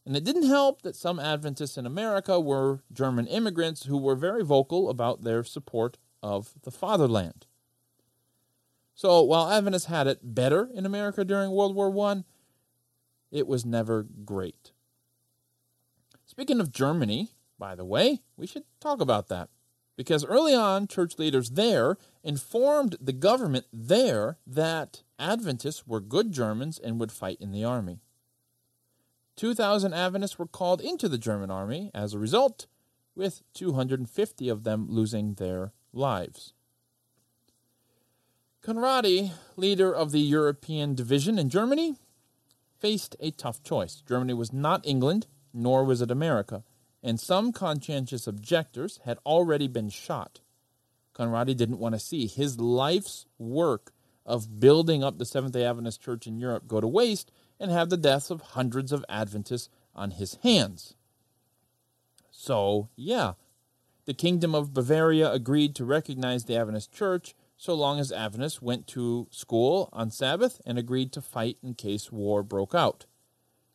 And 0.06 0.16
it 0.16 0.24
didn't 0.24 0.48
help 0.48 0.84
that 0.84 0.96
some 0.96 1.20
Adventists 1.20 1.78
in 1.78 1.86
America 1.86 2.40
were 2.40 2.80
German 2.94 3.28
immigrants 3.28 3.86
who 3.86 3.98
were 3.98 4.16
very 4.16 4.44
vocal 4.44 4.90
about 4.90 5.24
their 5.24 5.44
support 5.44 5.98
of 6.24 6.54
the 6.64 6.72
fatherland. 6.72 7.46
So 8.96 9.22
while 9.22 9.52
Adventists 9.52 9.86
had 9.86 10.08
it 10.08 10.20
better 10.34 10.70
in 10.74 10.86
America 10.86 11.26
during 11.26 11.52
World 11.52 11.76
War 11.76 11.96
I, 12.10 12.24
it 13.32 13.48
was 13.48 13.66
never 13.66 14.08
great. 14.24 14.72
Speaking 16.26 16.60
of 16.60 16.72
Germany, 16.72 17.32
by 17.60 17.76
the 17.76 17.86
way, 17.86 18.22
we 18.38 18.48
should 18.48 18.64
talk 18.80 19.02
about 19.02 19.28
that. 19.28 19.50
Because 19.98 20.24
early 20.24 20.54
on, 20.54 20.88
church 20.88 21.18
leaders 21.18 21.52
there 21.52 21.98
informed 22.24 22.96
the 23.02 23.12
government 23.12 23.66
there 23.74 24.38
that 24.46 25.02
Adventists 25.20 25.88
were 25.88 26.00
good 26.00 26.32
Germans 26.32 26.78
and 26.78 27.00
would 27.00 27.12
fight 27.12 27.42
in 27.42 27.52
the 27.52 27.66
army. 27.66 28.00
2,000 29.36 29.94
Adventists 29.94 30.40
were 30.40 30.48
called 30.48 30.82
into 30.82 31.10
the 31.10 31.18
German 31.18 31.52
army 31.52 31.92
as 31.94 32.14
a 32.14 32.20
result, 32.20 32.68
with 33.16 33.42
250 33.54 34.50
of 34.50 34.64
them 34.64 34.88
losing 34.90 35.34
their 35.34 35.74
lives. 35.92 36.54
Conradi, 38.64 39.32
leader 39.56 39.94
of 39.94 40.12
the 40.12 40.20
European 40.20 40.94
division 40.94 41.40
in 41.40 41.50
Germany, 41.50 41.96
faced 42.80 43.16
a 43.20 43.32
tough 43.32 43.64
choice. 43.64 44.04
Germany 44.08 44.34
was 44.34 44.54
not 44.54 44.86
England, 44.86 45.26
nor 45.54 45.84
was 45.84 46.02
it 46.02 46.12
America, 46.12 46.64
and 47.08 47.22
some 47.22 47.54
conscientious 47.54 48.28
objectors 48.28 49.00
had 49.06 49.17
already 49.26 49.70
been 49.70 49.88
shot. 49.88 50.41
Conradi 51.15 51.56
didn't 51.56 51.80
want 51.80 51.96
to 51.96 52.00
see 52.00 52.28
his 52.28 52.60
life's 52.60 53.26
work 53.39 53.93
of 54.26 54.60
building 54.60 55.06
up 55.06 55.17
the 55.17 55.26
Seventh 55.26 55.54
day 55.54 55.63
Adventist 55.63 56.02
Church 56.02 56.28
in 56.28 56.38
Europe 56.38 56.67
go 56.67 56.82
to 56.82 56.88
waste 56.88 57.32
and 57.62 57.72
have 57.72 57.89
the 57.89 57.96
deaths 57.96 58.30
of 58.30 58.41
hundreds 58.41 58.91
of 58.91 59.06
Adventists 59.08 59.70
on 59.96 60.12
his 60.12 60.36
hands. 60.43 60.96
So, 62.30 62.89
yeah, 62.98 63.34
the 64.04 64.13
Kingdom 64.13 64.54
of 64.54 64.74
Bavaria 64.74 65.32
agreed 65.32 65.76
to 65.76 65.86
recognize 65.86 66.43
the 66.43 66.58
Adventist 66.58 66.91
Church 66.91 67.34
so 67.56 67.74
long 67.74 68.02
as 68.02 68.12
Adventists 68.12 68.62
went 68.62 68.86
to 68.88 69.28
school 69.32 69.88
on 69.93 70.12
Sabbath 70.12 70.60
and 70.65 70.78
agreed 70.78 71.13
to 71.13 71.22
fight 71.22 71.58
in 71.63 71.74
case 71.74 72.12
war 72.12 72.43
broke 72.43 72.76
out. 72.76 73.06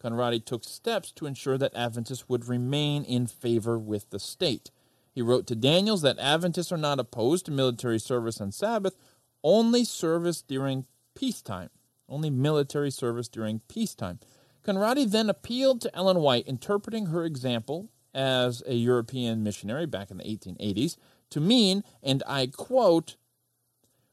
Conradi 0.03 0.45
took 0.45 0.65
steps 0.65 1.13
to 1.13 1.27
ensure 1.27 1.57
that 1.59 1.75
Adventists 1.75 2.29
would 2.29 2.49
remain 2.49 3.05
in 3.05 3.27
favor 3.27 3.79
with 3.79 4.11
the 4.11 4.19
state. 4.19 4.71
He 5.15 5.23
wrote 5.23 5.47
to 5.47 5.57
Daniells 5.57 6.03
that 6.03 6.19
Adventists 6.19 6.73
are 6.73 6.79
not 6.79 6.99
opposed 6.99 7.47
to 7.47 7.53
military 7.53 7.99
service 7.99 8.41
on 8.41 8.51
Sabbath, 8.51 8.97
only 9.45 9.85
service 9.85 10.43
during 10.43 10.87
peacetime, 11.15 11.71
only 12.09 12.31
military 12.31 12.91
service 12.91 13.29
during 13.29 13.61
peacetime. 13.69 14.19
Conradi 14.65 15.11
then 15.11 15.29
appealed 15.29 15.81
to 15.81 15.95
Ellen 15.95 16.21
White, 16.21 16.47
interpreting 16.47 17.07
her 17.07 17.25
example 17.25 17.91
as 18.15 18.63
a 18.67 18.75
European 18.75 19.43
missionary 19.43 19.87
back 19.87 20.11
in 20.11 20.19
the 20.19 20.25
1880s 20.25 20.97
to 21.31 21.41
mean, 21.41 21.83
and 22.03 22.23
I 22.27 22.47
quote, 22.47 23.17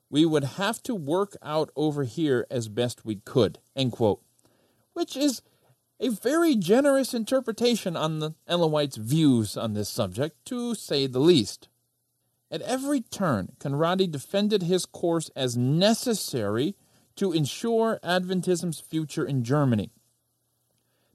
we 0.10 0.26
would 0.26 0.44
have 0.44 0.82
to 0.84 0.96
work 0.96 1.38
out 1.44 1.70
over 1.76 2.04
here 2.04 2.48
as 2.50 2.68
best 2.68 3.06
we 3.06 3.18
could, 3.18 3.60
end 3.76 3.92
quote. 3.92 4.22
Which 4.94 5.16
is 5.16 5.42
a 6.00 6.10
very 6.10 6.56
generous 6.56 7.14
interpretation 7.14 7.96
on 7.98 8.20
the 8.20 8.34
Ellen 8.48 8.72
White's 8.72 8.96
views 8.96 9.58
on 9.58 9.74
this 9.74 9.90
subject, 9.90 10.46
to 10.46 10.74
say 10.76 11.08
the 11.08 11.20
least. 11.20 11.68
At 12.50 12.62
every 12.62 13.02
turn, 13.02 13.54
Conradi 13.60 14.10
defended 14.10 14.64
his 14.64 14.86
course 14.86 15.30
as 15.36 15.58
necessary 15.58 16.76
to 17.18 17.34
ensure 17.34 18.00
Adventism's 18.04 18.80
future 18.80 19.26
in 19.26 19.44
Germany. 19.44 19.92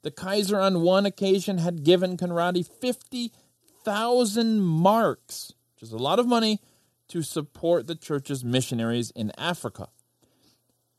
The 0.02 0.10
Kaiser, 0.10 0.60
on 0.60 0.82
one 0.82 1.06
occasion, 1.06 1.58
had 1.58 1.82
given 1.82 2.18
Conradi 2.18 2.62
50,000 2.62 4.60
marks, 4.60 5.54
which 5.74 5.82
is 5.82 5.92
a 5.92 5.98
lot 5.98 6.18
of 6.18 6.26
money, 6.26 6.60
to 7.08 7.22
support 7.22 7.86
the 7.86 7.94
church's 7.94 8.44
missionaries 8.44 9.10
in 9.12 9.32
Africa. 9.38 9.88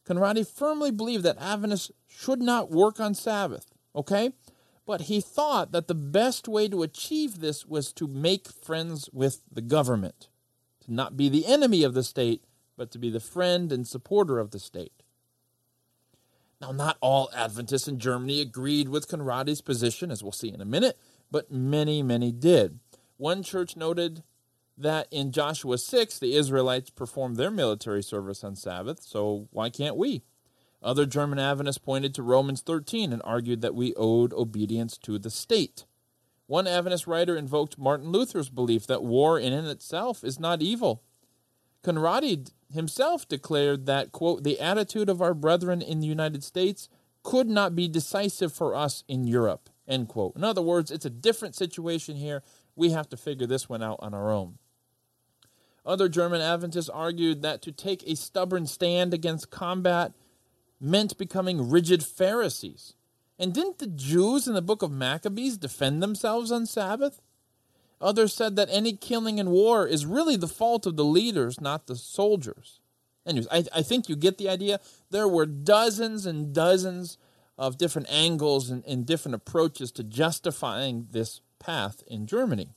Conradi 0.08 0.48
firmly 0.48 0.92
believed 0.92 1.24
that 1.24 1.38
Adventists 1.40 1.92
should 2.08 2.42
not 2.42 2.72
work 2.72 3.00
on 3.00 3.14
Sabbath, 3.14 3.75
okay? 3.96 4.32
But 4.86 5.02
he 5.02 5.22
thought 5.22 5.72
that 5.72 5.88
the 5.88 5.96
best 5.96 6.48
way 6.48 6.68
to 6.68 6.84
achieve 6.84 7.40
this 7.40 7.66
was 7.66 7.92
to 7.94 8.08
make 8.08 8.48
friends 8.48 9.10
with 9.12 9.42
the 9.52 9.62
government, 9.62 10.28
to 10.86 10.94
not 10.94 11.18
be 11.18 11.30
the 11.30 11.48
enemy 11.48 11.84
of 11.84 11.94
the 11.94 12.04
state, 12.04 12.44
but 12.78 12.92
to 12.92 13.00
be 13.00 13.10
the 13.10 13.20
friend 13.20 13.72
and 13.72 13.88
supporter 13.88 14.38
of 14.38 14.52
the 14.52 14.60
state. 14.60 15.04
Now, 16.62 16.72
not 16.72 16.98
all 17.02 17.30
Adventists 17.36 17.88
in 17.88 18.00
Germany 18.00 18.42
agreed 18.42 18.90
with 18.90 19.08
Conradi's 19.08 19.62
position, 19.62 20.12
as 20.12 20.24
we'll 20.24 20.32
see 20.32 20.54
in 20.54 20.62
a 20.62 20.66
minute, 20.66 20.98
but 21.32 21.52
many, 21.52 22.02
many 22.02 22.32
did. 22.32 22.80
One 23.18 23.44
church 23.44 23.76
noted 23.76 24.24
that 24.78 25.08
in 25.12 25.32
Joshua 25.32 25.78
6, 25.78 26.20
the 26.20 26.36
Israelites 26.36 26.90
performed 26.90 27.38
their 27.38 27.52
military 27.52 28.04
service 28.04 28.44
on 28.44 28.56
Sabbath, 28.56 29.02
so 29.02 29.48
why 29.52 29.70
can't 29.70 29.96
we? 29.96 30.24
Other 30.86 31.08
German 31.08 31.40
Adventists 31.40 31.80
pointed 31.80 32.14
to 32.14 32.22
Romans 32.22 32.62
13 32.62 33.12
and 33.12 33.22
argued 33.26 33.62
that 33.62 33.74
we 33.74 33.96
owed 33.96 34.32
obedience 34.34 35.00
to 35.00 35.18
the 35.18 35.32
state. 35.32 35.86
One 36.46 36.68
Adventist 36.68 37.08
writer 37.08 37.36
invoked 37.36 37.80
Martin 37.80 38.12
Luther's 38.12 38.50
belief 38.50 38.86
that 38.86 39.04
war 39.04 39.40
in 39.40 39.52
and 39.52 39.68
itself 39.68 40.24
is 40.24 40.40
not 40.40 40.62
evil. 40.62 41.02
Conradi 41.84 42.52
himself 42.72 43.28
declared 43.28 43.88
that, 43.88 44.12
quote, 44.12 44.44
the 44.44 44.60
attitude 44.60 45.10
of 45.10 45.24
our 45.24 45.34
brethren 45.34 45.82
in 45.82 46.02
the 46.02 46.08
United 46.08 46.44
States 46.44 46.88
could 47.24 47.48
not 47.48 47.76
be 47.76 47.88
decisive 47.88 48.54
for 48.54 48.76
us 48.76 49.04
in 49.08 49.26
Europe, 49.26 49.72
end 49.88 50.08
quote. 50.08 50.36
In 50.36 50.44
other 50.44 50.62
words, 50.62 50.92
it's 50.92 51.06
a 51.06 51.10
different 51.10 51.56
situation 51.56 52.16
here. 52.16 52.44
We 52.76 52.92
have 52.92 53.10
to 53.10 53.18
figure 53.18 53.48
this 53.48 53.68
one 53.68 53.82
out 53.82 53.98
on 54.00 54.14
our 54.14 54.32
own. 54.32 54.60
Other 55.84 56.10
German 56.10 56.42
Adventists 56.42 56.90
argued 56.90 57.42
that 57.42 57.64
to 57.64 57.72
take 57.72 58.04
a 58.06 58.16
stubborn 58.16 58.68
stand 58.68 59.16
against 59.16 59.50
combat 59.50 60.14
meant 60.80 61.18
becoming 61.18 61.70
rigid 61.70 62.04
Pharisees. 62.04 62.94
And 63.38 63.54
didn't 63.54 63.80
the 63.80 63.88
Jews 63.88 64.48
in 64.48 64.54
the 64.54 64.62
book 64.62 64.82
of 64.82 64.92
Maccabees 64.92 65.58
defend 65.58 66.02
themselves 66.02 66.52
on 66.52 66.66
Sabbath? 66.66 67.22
Others 68.02 68.34
said 68.34 68.56
that 68.56 68.70
any 68.72 68.94
killing 68.94 69.40
in 69.40 69.50
war 69.50 69.88
is 69.88 70.06
really 70.06 70.36
the 70.36 70.48
fault 70.48 70.86
of 70.86 70.96
the 70.96 71.06
leaders, 71.06 71.60
not 71.60 71.88
the 71.88 71.96
soldiers. 71.96 72.80
Anyways, 73.26 73.48
I, 73.52 73.64
I 73.74 73.82
think 73.82 74.08
you 74.08 74.16
get 74.16 74.38
the 74.38 74.50
idea. 74.50 74.80
There 75.10 75.28
were 75.28 75.46
dozens 75.46 76.26
and 76.26 76.54
dozens 76.54 77.18
of 77.58 77.78
different 77.78 78.08
angles 78.12 78.70
and, 78.70 78.86
and 78.86 79.06
different 79.06 79.36
approaches 79.36 79.92
to 79.94 80.04
justifying 80.04 81.08
this 81.12 81.42
path 81.58 82.04
in 82.08 82.28
Germany. 82.28 82.76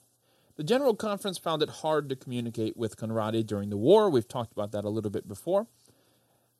The 0.56 0.64
General 0.64 0.94
Conference 0.94 1.38
found 1.38 1.62
it 1.62 1.68
hard 1.68 2.08
to 2.08 2.16
communicate 2.16 2.76
with 2.76 2.96
Conradi 2.96 3.46
during 3.46 3.70
the 3.70 3.76
war. 3.76 4.08
We've 4.08 4.26
talked 4.26 4.52
about 4.52 4.72
that 4.72 4.84
a 4.84 4.88
little 4.88 5.10
bit 5.10 5.28
before. 5.28 5.66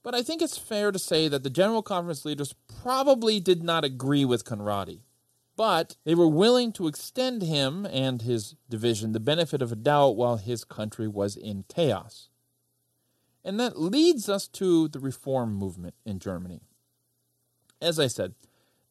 But 0.03 0.15
I 0.15 0.23
think 0.23 0.41
it's 0.41 0.57
fair 0.57 0.93
to 0.93 0.99
say 0.99 1.29
that 1.29 1.43
the 1.43 1.51
General 1.51 1.83
Conference 1.83 2.25
leaders 2.25 2.55
probably 2.83 3.41
did 3.41 3.63
not 3.63 3.85
agree 3.85 4.25
with 4.25 4.45
Conradi. 4.45 5.01
But 5.57 5.97
they 6.05 6.15
were 6.15 6.29
willing 6.29 6.73
to 6.75 6.87
extend 6.87 7.43
him 7.43 7.85
and 7.85 8.23
his 8.23 8.55
division 8.71 9.11
the 9.11 9.21
benefit 9.21 9.61
of 9.61 9.73
a 9.73 9.77
doubt 9.77 10.17
while 10.17 10.37
his 10.37 10.65
country 10.65 11.09
was 11.09 11.37
in 11.37 11.65
chaos. 11.69 12.29
And 13.45 13.59
that 13.59 13.81
leads 13.81 14.29
us 14.29 14.47
to 14.49 14.87
the 14.89 15.01
reform 15.01 15.55
movement 15.55 15.95
in 16.05 16.21
Germany. 16.21 16.61
As 17.83 17.99
I 17.99 18.07
said, 18.07 18.35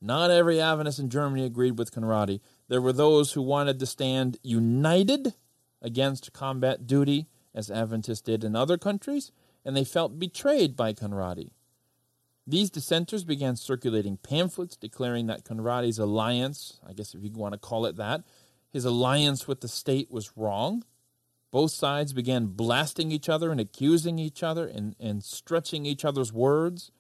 not 0.02 0.30
every 0.30 0.60
Adventist 0.60 1.00
in 1.00 1.10
Germany 1.10 1.46
agreed 1.46 1.78
with 1.78 1.92
Conradi. 1.92 2.42
There 2.68 2.82
were 2.82 2.94
those 2.94 3.34
who 3.34 3.42
wanted 3.42 3.80
to 3.80 3.86
stand 3.86 4.38
united 4.44 5.36
against 5.82 6.34
combat 6.34 6.86
duty, 6.86 7.28
as 7.56 7.72
Adventists 7.72 8.22
did 8.22 8.44
in 8.44 8.56
other 8.56 8.78
countries, 8.78 9.32
and 9.68 9.78
they 9.78 9.84
felt 9.84 10.18
betrayed 10.18 10.76
by 10.76 10.94
Conradi. 10.94 11.52
These 12.48 12.72
dissenters 12.72 13.24
began 13.24 13.56
circulating 13.56 14.18
pamphlets 14.18 14.76
declaring 14.76 15.28
that 15.28 15.46
Conradi's 15.46 16.00
alliance, 16.00 16.80
I 16.88 16.94
guess 16.94 17.14
if 17.14 17.22
you 17.22 17.30
want 17.34 17.54
to 17.54 17.60
call 17.60 17.86
it 17.86 17.98
that, 17.98 18.24
his 18.72 18.84
alliance 18.84 19.48
with 19.48 19.62
the 19.62 19.68
state 19.68 20.10
was 20.10 20.36
wrong 20.36 20.84
both 21.52 21.72
sides 21.72 22.14
began 22.14 22.48
blasting 22.48 23.12
each 23.12 23.30
other 23.30 23.52
and 23.52 23.60
accusing 23.60 24.20
each 24.20 24.44
other 24.44 24.68
and, 24.68 24.96
and 25.00 25.24
stretching 25.24 25.86
each 25.86 26.04
other's 26.04 26.34
words. 26.34 26.92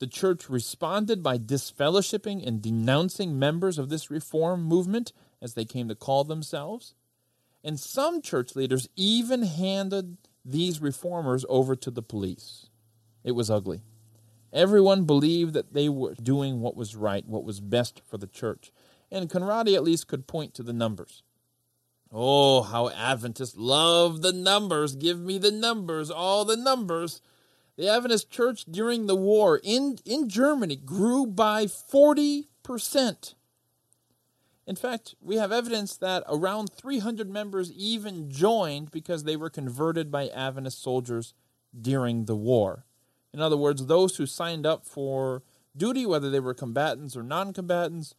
The 0.00 0.06
church 0.06 0.48
responded 0.48 1.22
by 1.22 1.38
disfellowshipping 1.38 2.46
and 2.46 2.62
denouncing 2.62 3.38
members 3.38 3.78
of 3.78 3.88
this 3.88 4.10
reform 4.10 4.64
movement, 4.64 5.12
as 5.40 5.54
they 5.54 5.64
came 5.64 5.88
to 5.88 5.94
call 5.94 6.24
themselves. 6.24 6.94
And 7.62 7.78
some 7.78 8.22
church 8.22 8.56
leaders 8.56 8.88
even 8.96 9.42
handed 9.42 10.16
these 10.44 10.80
reformers 10.80 11.44
over 11.48 11.76
to 11.76 11.90
the 11.90 12.02
police. 12.02 12.66
It 13.24 13.32
was 13.32 13.50
ugly. 13.50 13.82
Everyone 14.52 15.04
believed 15.04 15.54
that 15.54 15.74
they 15.74 15.88
were 15.88 16.14
doing 16.14 16.60
what 16.60 16.76
was 16.76 16.96
right, 16.96 17.26
what 17.26 17.44
was 17.44 17.60
best 17.60 18.02
for 18.08 18.18
the 18.18 18.26
church. 18.26 18.72
And 19.10 19.30
Conradi 19.30 19.74
at 19.74 19.84
least 19.84 20.08
could 20.08 20.26
point 20.26 20.54
to 20.54 20.62
the 20.62 20.72
numbers. 20.72 21.22
Oh, 22.12 22.62
how 22.62 22.88
Adventists 22.88 23.56
love 23.56 24.22
the 24.22 24.32
numbers. 24.32 24.96
Give 24.96 25.20
me 25.20 25.38
the 25.38 25.52
numbers, 25.52 26.10
all 26.10 26.44
the 26.44 26.56
numbers. 26.56 27.20
The 27.76 27.88
Adventist 27.88 28.30
church 28.30 28.64
during 28.68 29.06
the 29.06 29.16
war 29.16 29.60
in, 29.62 29.98
in 30.04 30.28
Germany 30.28 30.76
grew 30.76 31.26
by 31.26 31.66
40%. 31.66 33.34
In 34.70 34.76
fact, 34.76 35.16
we 35.20 35.34
have 35.34 35.50
evidence 35.50 35.96
that 35.96 36.22
around 36.28 36.70
300 36.70 37.28
members 37.28 37.72
even 37.72 38.30
joined 38.30 38.92
because 38.92 39.24
they 39.24 39.34
were 39.34 39.50
converted 39.50 40.12
by 40.12 40.28
Adventist 40.28 40.80
soldiers 40.80 41.34
during 41.76 42.26
the 42.26 42.36
war. 42.36 42.84
In 43.34 43.40
other 43.40 43.56
words, 43.56 43.86
those 43.86 44.16
who 44.16 44.26
signed 44.26 44.66
up 44.66 44.86
for 44.86 45.42
duty, 45.76 46.06
whether 46.06 46.30
they 46.30 46.38
were 46.38 46.54
combatants 46.54 47.16
or 47.16 47.24
non 47.24 47.52
combatants, 47.52 48.14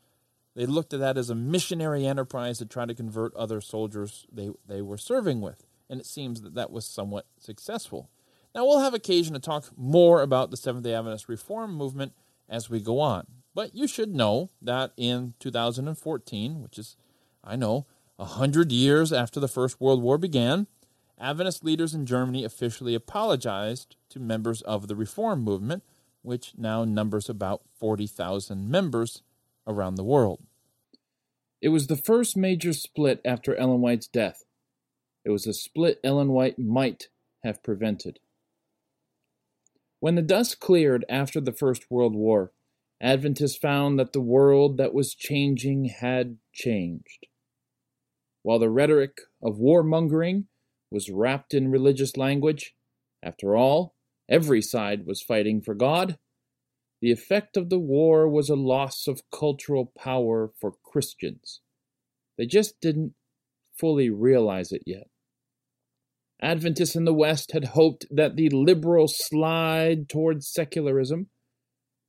they 0.53 0.65
looked 0.65 0.93
at 0.93 0.99
that 0.99 1.17
as 1.17 1.29
a 1.29 1.35
missionary 1.35 2.05
enterprise 2.05 2.57
to 2.57 2.65
try 2.65 2.85
to 2.85 2.93
convert 2.93 3.33
other 3.33 3.61
soldiers 3.61 4.25
they, 4.29 4.49
they 4.67 4.81
were 4.81 4.97
serving 4.97 5.39
with. 5.39 5.65
And 5.89 6.01
it 6.01 6.05
seems 6.05 6.41
that 6.41 6.55
that 6.55 6.69
was 6.69 6.85
somewhat 6.85 7.27
successful. 7.39 8.09
Now, 8.53 8.65
we'll 8.65 8.81
have 8.81 8.93
occasion 8.93 9.35
to 9.35 9.39
talk 9.39 9.69
more 9.77 10.21
about 10.21 10.51
the 10.51 10.57
Seventh 10.57 10.83
day 10.83 10.95
Adventist 10.95 11.29
Reform 11.29 11.73
movement 11.73 12.11
as 12.49 12.69
we 12.69 12.81
go 12.81 12.99
on. 12.99 13.40
But 13.53 13.75
you 13.75 13.87
should 13.87 14.15
know 14.15 14.49
that 14.61 14.93
in 14.95 15.33
2014, 15.39 16.61
which 16.61 16.77
is, 16.77 16.95
I 17.43 17.55
know, 17.55 17.85
a 18.17 18.25
hundred 18.25 18.71
years 18.71 19.11
after 19.11 19.39
the 19.39 19.47
First 19.47 19.81
World 19.81 20.01
War 20.01 20.17
began, 20.17 20.67
Adventist 21.19 21.63
leaders 21.63 21.93
in 21.93 22.05
Germany 22.05 22.43
officially 22.43 22.95
apologized 22.95 23.95
to 24.09 24.19
members 24.19 24.61
of 24.61 24.87
the 24.87 24.95
Reform 24.95 25.41
movement, 25.41 25.83
which 26.21 26.53
now 26.57 26.83
numbers 26.83 27.29
about 27.29 27.61
40,000 27.77 28.69
members 28.69 29.21
around 29.67 29.95
the 29.95 30.03
world. 30.03 30.41
It 31.61 31.69
was 31.69 31.87
the 31.87 31.95
first 31.95 32.35
major 32.35 32.73
split 32.73 33.21
after 33.23 33.55
Ellen 33.55 33.81
White's 33.81 34.07
death. 34.07 34.45
It 35.23 35.29
was 35.29 35.45
a 35.45 35.53
split 35.53 35.99
Ellen 36.03 36.29
White 36.29 36.57
might 36.57 37.09
have 37.43 37.61
prevented. 37.61 38.19
When 39.99 40.15
the 40.15 40.23
dust 40.23 40.59
cleared 40.59 41.05
after 41.07 41.39
the 41.39 41.51
First 41.51 41.91
World 41.91 42.15
War, 42.15 42.51
Adventists 43.01 43.57
found 43.57 43.97
that 43.97 44.13
the 44.13 44.21
world 44.21 44.77
that 44.77 44.93
was 44.93 45.15
changing 45.15 45.85
had 45.85 46.37
changed. 46.53 47.25
While 48.43 48.59
the 48.59 48.69
rhetoric 48.69 49.21
of 49.41 49.57
warmongering 49.57 50.45
was 50.91 51.09
wrapped 51.09 51.55
in 51.55 51.71
religious 51.71 52.15
language, 52.15 52.75
after 53.23 53.55
all, 53.55 53.95
every 54.29 54.61
side 54.61 55.07
was 55.07 55.21
fighting 55.21 55.61
for 55.61 55.73
God, 55.73 56.19
the 57.01 57.11
effect 57.11 57.57
of 57.57 57.69
the 57.69 57.79
war 57.79 58.29
was 58.29 58.49
a 58.49 58.55
loss 58.55 59.07
of 59.07 59.23
cultural 59.31 59.91
power 59.97 60.51
for 60.59 60.75
Christians. 60.83 61.61
They 62.37 62.45
just 62.45 62.79
didn't 62.81 63.15
fully 63.73 64.11
realize 64.11 64.71
it 64.71 64.83
yet. 64.85 65.07
Adventists 66.39 66.95
in 66.95 67.05
the 67.05 67.13
West 67.13 67.51
had 67.51 67.65
hoped 67.65 68.05
that 68.11 68.35
the 68.35 68.49
liberal 68.49 69.07
slide 69.07 70.07
towards 70.07 70.47
secularism 70.47 71.30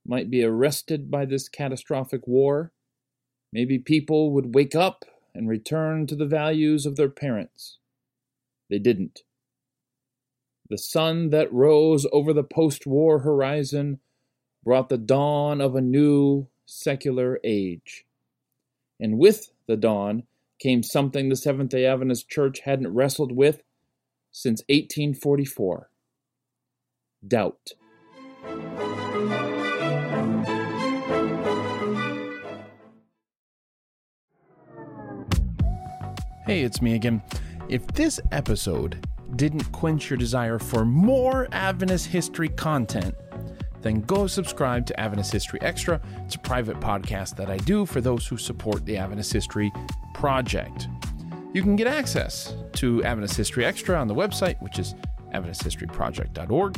might 0.05 0.29
be 0.29 0.43
arrested 0.43 1.09
by 1.09 1.25
this 1.25 1.47
catastrophic 1.47 2.27
war. 2.27 2.71
Maybe 3.51 3.79
people 3.79 4.31
would 4.31 4.55
wake 4.55 4.75
up 4.75 5.05
and 5.33 5.47
return 5.47 6.07
to 6.07 6.15
the 6.15 6.25
values 6.25 6.85
of 6.85 6.95
their 6.95 7.09
parents. 7.09 7.77
They 8.69 8.79
didn't. 8.79 9.21
The 10.69 10.77
sun 10.77 11.29
that 11.29 11.51
rose 11.53 12.07
over 12.11 12.33
the 12.33 12.43
post 12.43 12.87
war 12.87 13.19
horizon 13.19 13.99
brought 14.63 14.89
the 14.89 14.97
dawn 14.97 15.61
of 15.61 15.75
a 15.75 15.81
new 15.81 16.47
secular 16.65 17.39
age. 17.43 18.05
And 18.99 19.17
with 19.17 19.51
the 19.67 19.75
dawn 19.75 20.23
came 20.59 20.83
something 20.83 21.29
the 21.29 21.35
Seventh 21.35 21.71
day 21.71 21.85
Adventist 21.85 22.29
Church 22.29 22.61
hadn't 22.61 22.93
wrestled 22.93 23.31
with 23.31 23.63
since 24.31 24.61
1844 24.69 25.89
doubt. 27.27 27.73
Hey, 36.45 36.63
it's 36.63 36.81
me 36.81 36.95
again. 36.95 37.23
If 37.69 37.87
this 37.87 38.19
episode 38.33 39.07
didn't 39.37 39.63
quench 39.71 40.09
your 40.09 40.17
desire 40.17 40.59
for 40.59 40.83
more 40.83 41.47
Adventist 41.53 42.07
history 42.07 42.49
content, 42.49 43.15
then 43.81 44.01
go 44.01 44.27
subscribe 44.27 44.85
to 44.87 44.99
Adventist 44.99 45.31
History 45.31 45.61
Extra. 45.61 46.01
It's 46.25 46.35
a 46.35 46.39
private 46.39 46.81
podcast 46.81 47.37
that 47.37 47.49
I 47.49 47.55
do 47.57 47.85
for 47.85 48.01
those 48.01 48.27
who 48.27 48.35
support 48.35 48.85
the 48.85 48.97
Adventist 48.97 49.31
History 49.31 49.71
Project. 50.13 50.89
You 51.53 51.61
can 51.61 51.77
get 51.77 51.87
access 51.87 52.53
to 52.73 53.01
Adventist 53.05 53.37
History 53.37 53.63
Extra 53.63 53.97
on 53.97 54.09
the 54.09 54.15
website, 54.15 54.61
which 54.61 54.79
is 54.79 54.95
AdventistHistoryProject.org, 55.33 56.77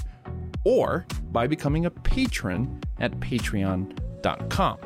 or 0.64 1.08
by 1.32 1.48
becoming 1.48 1.88
a 1.88 1.90
patron 1.90 2.82
at 3.00 3.20
patreon.com. 3.20 4.78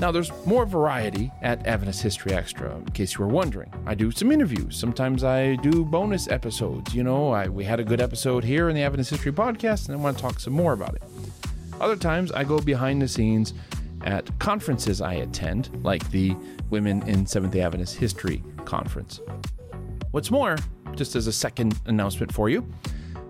Now, 0.00 0.12
there's 0.12 0.30
more 0.46 0.64
variety 0.64 1.32
at 1.42 1.66
Adventist 1.66 2.02
History 2.02 2.32
Extra, 2.32 2.76
in 2.76 2.84
case 2.90 3.14
you 3.14 3.24
were 3.24 3.30
wondering. 3.30 3.72
I 3.84 3.96
do 3.96 4.12
some 4.12 4.30
interviews. 4.30 4.76
Sometimes 4.76 5.24
I 5.24 5.56
do 5.56 5.84
bonus 5.84 6.28
episodes. 6.28 6.94
You 6.94 7.02
know, 7.02 7.32
I, 7.32 7.48
we 7.48 7.64
had 7.64 7.80
a 7.80 7.84
good 7.84 8.00
episode 8.00 8.44
here 8.44 8.68
in 8.68 8.76
the 8.76 8.82
Adventist 8.82 9.10
History 9.10 9.32
Podcast, 9.32 9.88
and 9.88 9.96
I 9.96 10.00
want 10.00 10.16
to 10.16 10.22
talk 10.22 10.38
some 10.38 10.52
more 10.52 10.72
about 10.72 10.94
it. 10.94 11.02
Other 11.80 11.96
times, 11.96 12.30
I 12.30 12.44
go 12.44 12.60
behind 12.60 13.02
the 13.02 13.08
scenes 13.08 13.54
at 14.04 14.38
conferences 14.38 15.00
I 15.00 15.14
attend, 15.14 15.68
like 15.82 16.08
the 16.12 16.36
Women 16.70 17.02
in 17.08 17.26
Seventh 17.26 17.52
day 17.52 17.62
Adventist 17.62 17.96
History 17.96 18.44
Conference. 18.66 19.20
What's 20.12 20.30
more, 20.30 20.58
just 20.94 21.16
as 21.16 21.26
a 21.26 21.32
second 21.32 21.76
announcement 21.86 22.32
for 22.32 22.48
you, 22.48 22.64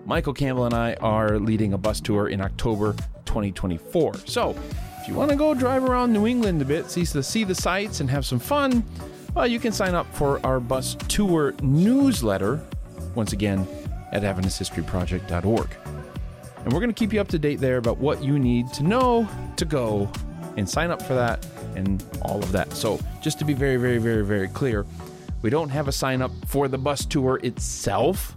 Michael 0.04 0.34
Campbell 0.34 0.66
and 0.66 0.74
I 0.74 0.94
are 1.00 1.38
leading 1.38 1.72
a 1.72 1.78
bus 1.78 2.00
tour 2.00 2.28
in 2.28 2.42
October 2.42 2.92
2024. 3.24 4.14
So, 4.26 4.54
if 5.08 5.12
you 5.12 5.18
want 5.18 5.30
to 5.30 5.38
go 5.38 5.54
drive 5.54 5.84
around 5.84 6.12
New 6.12 6.26
England 6.26 6.60
a 6.60 6.66
bit, 6.66 6.90
see 6.90 7.02
the, 7.02 7.22
see 7.22 7.42
the 7.42 7.54
sights, 7.54 8.00
and 8.00 8.10
have 8.10 8.26
some 8.26 8.38
fun, 8.38 8.84
well, 9.34 9.46
you 9.46 9.58
can 9.58 9.72
sign 9.72 9.94
up 9.94 10.06
for 10.14 10.38
our 10.44 10.60
bus 10.60 10.96
tour 11.08 11.54
newsletter, 11.62 12.60
once 13.14 13.32
again, 13.32 13.66
at 14.12 14.22
AdventistHistoryProject.org. 14.22 15.76
And 16.62 16.72
we're 16.74 16.80
going 16.80 16.90
to 16.90 16.94
keep 16.94 17.14
you 17.14 17.22
up 17.22 17.28
to 17.28 17.38
date 17.38 17.58
there 17.58 17.78
about 17.78 17.96
what 17.96 18.22
you 18.22 18.38
need 18.38 18.70
to 18.74 18.82
know 18.82 19.26
to 19.56 19.64
go 19.64 20.12
and 20.58 20.68
sign 20.68 20.90
up 20.90 21.00
for 21.00 21.14
that 21.14 21.46
and 21.74 22.04
all 22.20 22.42
of 22.42 22.52
that. 22.52 22.74
So, 22.74 23.00
just 23.22 23.38
to 23.38 23.46
be 23.46 23.54
very, 23.54 23.78
very, 23.78 23.96
very, 23.96 24.26
very 24.26 24.48
clear, 24.48 24.84
we 25.40 25.48
don't 25.48 25.70
have 25.70 25.88
a 25.88 25.92
sign 25.92 26.20
up 26.20 26.32
for 26.44 26.68
the 26.68 26.76
bus 26.76 27.06
tour 27.06 27.40
itself, 27.42 28.36